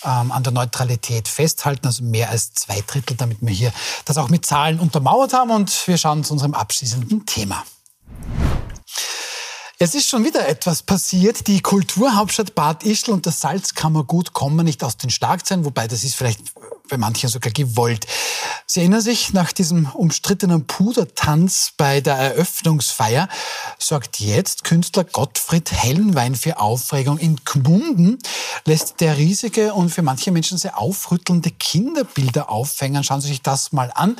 [0.02, 3.72] ähm, an der Neutralität festhalten, also mehr als zwei Drittel, damit wir hier
[4.06, 5.50] das auch mit Zahlen untermauert haben.
[5.50, 7.64] Und wir schauen zu unserem abschließenden Thema.
[9.78, 11.46] Es ist schon wieder etwas passiert.
[11.48, 16.14] Die Kulturhauptstadt Bad Ischl und das Salzkammergut kommen nicht aus den Schlagzeilen, wobei das ist
[16.14, 16.40] vielleicht
[16.88, 18.06] bei manchen sogar gewollt.
[18.66, 23.28] Sie erinnern sich, nach diesem umstrittenen Pudertanz bei der Eröffnungsfeier
[23.78, 27.18] sorgt jetzt Künstler Gottfried Hellenwein für Aufregung.
[27.18, 28.18] In Gmunden
[28.66, 33.02] lässt der riesige und für manche Menschen sehr aufrüttelnde Kinderbilder aufhängen.
[33.02, 34.16] Schauen Sie sich das mal an.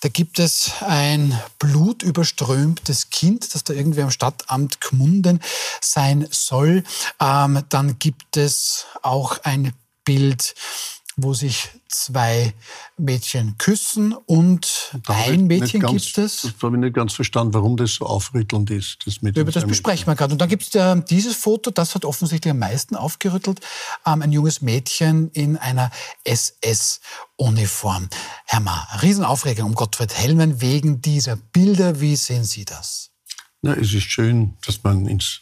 [0.00, 5.40] Da gibt es ein blutüberströmtes Kind, das da irgendwie am Stadtamt Gmunden
[5.80, 6.82] sein soll.
[7.20, 9.72] Ähm, dann gibt es auch ein
[10.04, 10.54] Bild
[11.22, 12.54] wo sich zwei
[12.96, 16.42] Mädchen küssen und ein Mädchen ganz, gibt es.
[16.42, 18.98] Das habe ich nicht ganz verstanden, warum das so aufrüttelnd ist.
[19.06, 20.32] Das mit Über das besprechen wir gerade.
[20.32, 23.60] Und dann gibt es äh, dieses Foto, das hat offensichtlich am meisten aufgerüttelt.
[24.06, 25.90] Ähm, ein junges Mädchen in einer
[26.24, 28.08] SS-Uniform.
[28.46, 32.00] Herr Ma, Riesenaufregung um Gottfried Hellmann wegen dieser Bilder.
[32.00, 33.10] Wie sehen Sie das?
[33.62, 35.40] Na, es ist schön, dass man ins,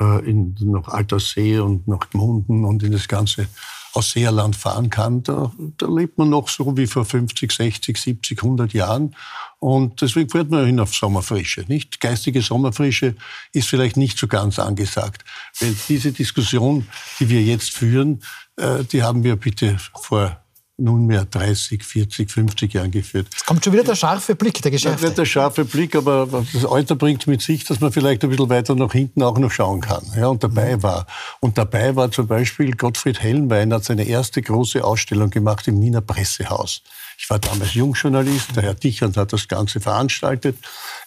[0.00, 3.46] äh, in, nach Alterssee und nach Gmunden und in das ganze
[3.92, 5.22] Ausseerland fahren kann.
[5.22, 9.14] Da, da lebt man noch so wie vor 50, 60, 70, 100 Jahren.
[9.58, 11.64] Und deswegen fährt man hin auf Sommerfrische.
[11.68, 12.00] Nicht?
[12.00, 13.14] Geistige Sommerfrische
[13.52, 15.24] ist vielleicht nicht so ganz angesagt.
[15.60, 16.88] Weil diese Diskussion,
[17.20, 18.22] die wir jetzt führen,
[18.56, 20.42] äh, die haben wir bitte vor
[20.78, 23.28] nunmehr 30, 40, 50 Jahren geführt.
[23.34, 25.06] Es kommt schon wieder der scharfe Blick, der Geschäfte.
[25.06, 28.48] Nicht der scharfe Blick, aber das Alter bringt mit sich, dass man vielleicht ein bisschen
[28.48, 31.06] weiter nach hinten auch noch schauen kann ja, und dabei war.
[31.40, 36.00] Und dabei war zum Beispiel Gottfried Hellenwein hat seine erste große Ausstellung gemacht im Wiener
[36.00, 36.82] Pressehaus.
[37.18, 40.56] Ich war damals Jungjournalist, der Herr Dichand hat das Ganze veranstaltet.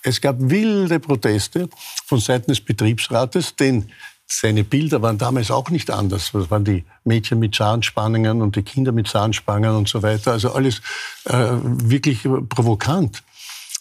[0.04, 1.68] Es gab wilde Proteste
[2.06, 3.92] von Seiten des Betriebsrates, denn
[4.28, 6.32] seine Bilder waren damals auch nicht anders.
[6.34, 10.32] Das waren die Mädchen mit Zahnspangen und die Kinder mit Zahnspangen und so weiter.
[10.32, 10.82] Also alles
[11.26, 13.24] äh, wirklich provokant.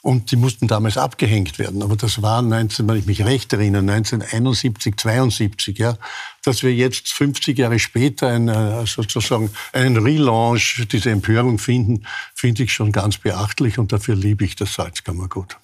[0.02, 1.82] Und die mussten damals abgehängt werden.
[1.82, 5.96] Aber das war 19, wenn ich mich recht erinnere, 1971, 72, ja.
[6.44, 12.64] Dass wir jetzt 50 Jahre später ein, äh, sozusagen einen Relaunch, diese Empörung finden, finde
[12.64, 15.56] ich schon ganz beachtlich und dafür liebe ich das Salzkammergut.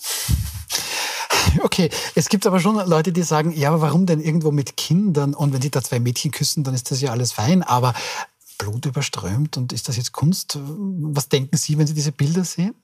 [1.63, 5.35] Okay, es gibt aber schon Leute, die sagen, ja, aber warum denn irgendwo mit Kindern?
[5.35, 7.63] Und wenn die da zwei Mädchen küssen, dann ist das ja alles fein.
[7.63, 7.95] Aber
[8.59, 10.59] Blut überströmt und ist das jetzt Kunst?
[10.61, 12.75] Was denken Sie, wenn Sie diese Bilder sehen?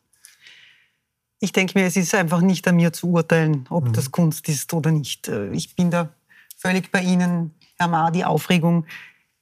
[1.39, 3.93] Ich denke mir, es ist einfach nicht an mir zu urteilen, ob mhm.
[3.93, 5.29] das Kunst ist oder nicht.
[5.29, 6.09] Äh, ich bin da
[6.57, 8.11] völlig bei Ihnen, Herr Ma.
[8.11, 8.87] Die Aufregung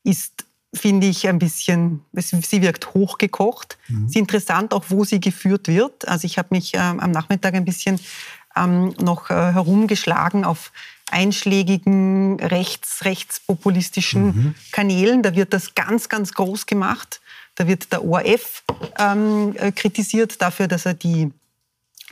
[0.02, 0.44] ist,
[0.74, 3.78] finde ich, ein bisschen, sie wirkt hochgekocht.
[3.86, 4.04] Mhm.
[4.04, 6.08] Es ist interessant auch, wo sie geführt wird.
[6.08, 8.00] Also ich habe mich äh, am Nachmittag ein bisschen
[8.56, 10.72] ähm, noch äh, herumgeschlagen auf
[11.10, 14.54] einschlägigen rechts, rechtspopulistischen mhm.
[14.72, 15.22] Kanälen.
[15.22, 17.20] Da wird das ganz, ganz groß gemacht.
[17.54, 18.64] Da wird der ORF
[18.98, 21.32] ähm, äh, kritisiert dafür, dass er die,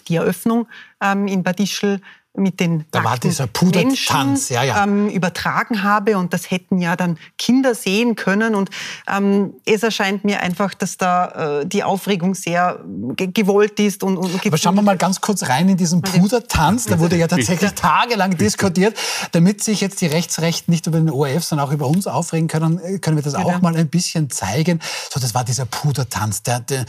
[0.09, 0.69] die Eröffnung
[1.01, 2.01] ähm, in Bad Ischl
[2.35, 4.85] mit den da war dieser Pudertanz, ja, ja.
[4.85, 8.55] Ähm, übertragen habe und das hätten ja dann Kinder sehen können.
[8.55, 8.71] Und
[9.07, 12.81] ähm, es erscheint mir einfach, dass da äh, die Aufregung sehr
[13.17, 16.99] gewollt ist und, und Aber schauen wir mal ganz kurz rein in diesen Pudertanz, da
[16.99, 18.97] wurde ja tatsächlich tagelang diskutiert,
[19.33, 22.79] damit sich jetzt die Rechtsrechten nicht über den ORF, sondern auch über uns aufregen können,
[22.79, 24.81] äh, können wir das auch mal ein bisschen zeigen.
[25.13, 26.87] So, das war dieser Pudertanz, der, der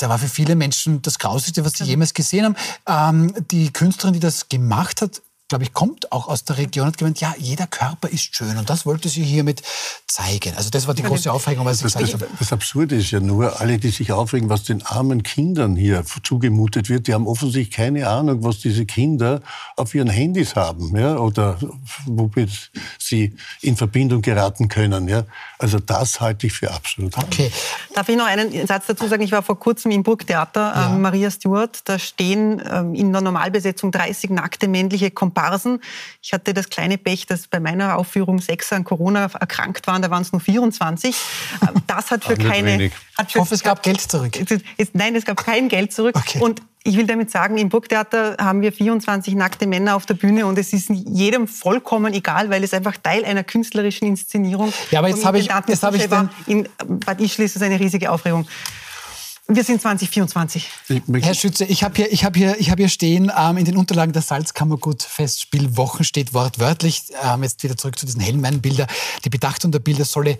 [0.00, 2.56] der war für viele Menschen das Grausigste, was sie jemals gesehen haben.
[2.86, 6.96] Ähm, die Künstlerin, die das gemacht hat, glaube ich, kommt auch aus der Region, hat
[6.96, 8.56] gemeint, ja, jeder Körper ist schön.
[8.56, 9.62] Und das wollte sie hiermit
[10.06, 10.54] zeigen.
[10.56, 13.18] Also das war die große Aufregung, was sie das, gesagt das, das Absurde ist ja
[13.18, 17.76] nur, alle, die sich aufregen, was den armen Kindern hier zugemutet wird, die haben offensichtlich
[17.76, 19.40] keine Ahnung, was diese Kinder
[19.76, 21.58] auf ihren Handys haben, ja, oder
[22.06, 25.24] womit sie in Verbindung geraten können, ja.
[25.58, 27.18] Also das halte ich für absolut.
[27.18, 27.50] Okay.
[27.94, 29.22] Darf ich noch einen Satz dazu sagen?
[29.22, 30.94] Ich war vor kurzem im Burgtheater, ja.
[30.94, 35.80] ähm, Maria Stewart, da stehen ähm, in der Normalbesetzung 30 nackte männliche Komparsen Komparsen.
[36.22, 40.10] Ich hatte das kleine Pech, dass bei meiner Aufführung sechs an Corona erkrankt waren, da
[40.10, 41.16] waren es nur 24.
[41.86, 42.90] Das hat für keine...
[43.16, 44.38] Hat für, ich hoffe, es gab Geld zurück.
[44.76, 46.14] Es, nein, es gab kein Geld zurück.
[46.16, 46.38] Okay.
[46.40, 50.46] Und ich will damit sagen, im Burgtheater haben wir 24 nackte Männer auf der Bühne
[50.46, 55.08] und es ist jedem vollkommen egal, weil es einfach Teil einer künstlerischen Inszenierung Ja, aber
[55.08, 56.30] jetzt habe ich, jetzt habe ich den...
[56.46, 56.68] In
[57.04, 58.46] Bad Ischl ist es eine riesige Aufregung.
[59.52, 60.68] Wir sind 2024.
[61.22, 64.22] Herr Schütze, ich habe hier, hab hier, hab hier stehen, ähm, in den Unterlagen der
[64.22, 68.86] Salzkammergut-Festspielwochen steht wortwörtlich, ähm, jetzt wieder zurück zu diesen Hellmann-Bilder,
[69.24, 70.38] die Bedachtung der Bilder solle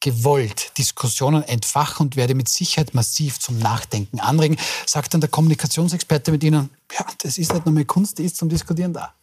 [0.00, 4.56] gewollt Diskussionen entfachen und werde mit Sicherheit massiv zum Nachdenken anregen,
[4.86, 8.36] sagt dann der Kommunikationsexperte mit Ihnen, ja, das ist nicht nur mehr Kunst, die ist
[8.36, 9.14] zum Diskutieren da.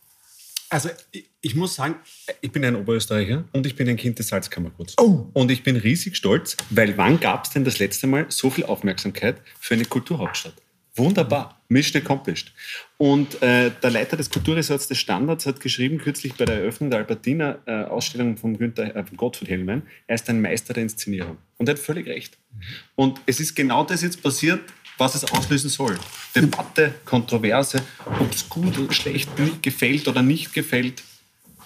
[0.70, 1.96] Also ich, ich, muss sagen,
[2.42, 4.96] ich bin ein Oberösterreicher und ich bin ein Kind des Salzkammerguts.
[5.00, 5.28] Oh.
[5.34, 8.66] Und ich bin riesig stolz, weil wann gab es denn das letzte Mal so viel
[8.66, 10.56] Aufmerksamkeit für eine Kulturhauptstadt?
[10.98, 12.54] Wunderbar, Mission accomplished.
[12.98, 17.00] Und äh, der Leiter des Kulturresorts des Standards hat geschrieben, kürzlich bei der Eröffnung der
[17.00, 21.38] Albertina äh, Ausstellung von, Günther, äh, von Gottfried Hellmann, er ist ein Meister der Inszenierung.
[21.58, 22.38] Und er hat völlig recht.
[22.96, 24.62] Und es ist genau das jetzt passiert,
[24.98, 25.98] was es auslösen soll.
[26.36, 29.30] Debatte, Kontroverse, ob es gut oder schlecht
[29.62, 31.04] gefällt oder nicht gefällt,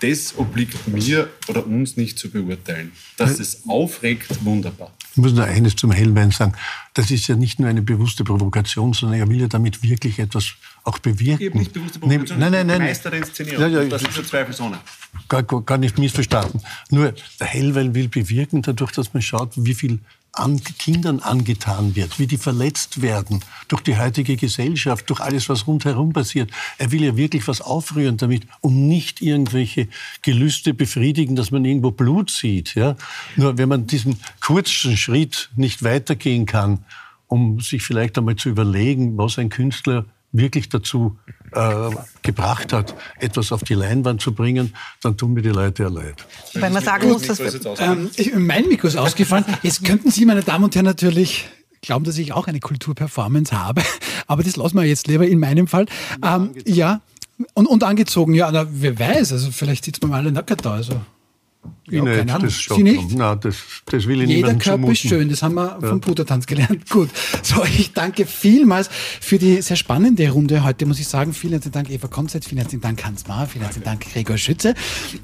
[0.01, 2.91] das obliegt mir oder uns nicht zu beurteilen.
[3.17, 4.91] Dass es aufregt, wunderbar.
[5.11, 6.53] Ich muss nur eines zum Hellwein sagen.
[6.93, 10.53] Das ist ja nicht nur eine bewusste Provokation, sondern er will ja damit wirklich etwas
[10.83, 11.49] auch bewirken.
[11.49, 13.61] Habe nicht bewusste Provokation, nein, nein, nein, Meister der Inszenierung.
[13.61, 14.79] Ja, ja, das ist ja zweifelsohne.
[15.27, 16.61] Gar, gar nicht missverstanden.
[16.89, 19.99] Nur der Hellwein will bewirken, dadurch, dass man schaut, wie viel
[20.31, 25.67] an Kindern angetan wird, wie die verletzt werden durch die heutige Gesellschaft, durch alles, was
[25.67, 26.51] rundherum passiert.
[26.77, 29.87] Er will ja wirklich was aufrühren damit und nicht irgendwelche
[30.21, 32.75] Gelüste befriedigen, dass man irgendwo Blut sieht.
[32.75, 32.95] Ja?
[33.35, 36.85] Nur wenn man diesen kurzen Schritt nicht weitergehen kann,
[37.27, 41.17] um sich vielleicht einmal zu überlegen, was ein Künstler wirklich dazu
[41.51, 41.89] äh,
[42.21, 46.25] gebracht hat, etwas auf die Leinwand zu bringen, dann tun mir die Leute ja leid.
[46.53, 47.39] Weil man sagen muss, dass...
[47.79, 49.45] Ähm, mein Mikro ist ausgefallen.
[49.63, 51.49] Jetzt könnten Sie, meine Damen und Herren, natürlich
[51.81, 53.81] glauben, dass ich auch eine Kulturperformance habe.
[54.27, 55.85] Aber das lassen wir jetzt lieber in meinem Fall.
[56.23, 57.01] Ähm, ja,
[57.53, 60.73] und, und angezogen, ja, na, wer weiß, also vielleicht sitzt man mal alle nackert da.
[60.73, 61.01] Also.
[61.89, 62.47] Ja, keine nicht, Ahnung.
[62.47, 63.11] das Sie nicht?
[63.17, 63.55] Nein, das,
[63.85, 64.91] das will ich Jeder Körper zumuten.
[64.91, 66.89] ist schön, das haben wir vom Pudertanz gelernt.
[66.89, 67.09] Gut,
[67.41, 68.89] so ich danke vielmals
[69.19, 71.33] für die sehr spannende Runde heute, muss ich sagen.
[71.33, 74.75] Vielen herzlichen Dank Eva Konzett, vielen herzlichen Dank Hans Mahr, vielen herzlichen Dank Gregor Schütze.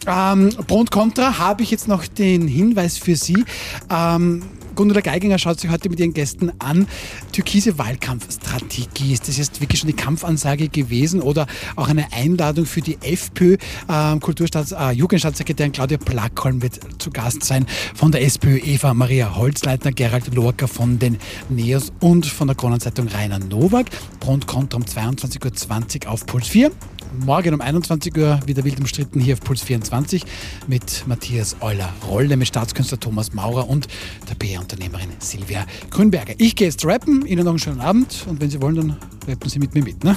[0.07, 3.45] Ähm, Pro und Contra habe ich jetzt noch den Hinweis für Sie.
[3.89, 4.41] Ähm,
[4.75, 6.87] Gundula Geiginger schaut sich heute mit ihren Gästen an.
[7.31, 9.13] Türkise Wahlkampfstrategie.
[9.13, 13.57] Ist das jetzt wirklich schon die Kampfansage gewesen oder auch eine Einladung für die FPÖ?
[13.89, 17.65] Ähm, Kulturstaats äh, Jugendstaatssekretärin Claudia Plackholm wird zu Gast sein.
[17.95, 21.17] Von der SPÖ Eva Maria Holzleitner, Gerald Lorca von den
[21.49, 23.87] NEOS und von der Kronenzeitung Rainer Nowak.
[24.19, 26.71] Pro und Contra um 22.20 Uhr auf Puls 4.
[27.19, 30.23] Morgen um 21 Uhr wieder wild umstritten hier auf Puls 24
[30.67, 33.87] mit Matthias Euler-Rolle, mit Staatskünstler Thomas Maurer und
[34.29, 36.33] der PR-Unternehmerin Silvia Grünberger.
[36.37, 38.97] Ich gehe jetzt rappen, Ihnen noch einen schönen Abend und wenn Sie wollen, dann
[39.27, 40.03] rappen Sie mit mir mit.
[40.03, 40.15] Ne?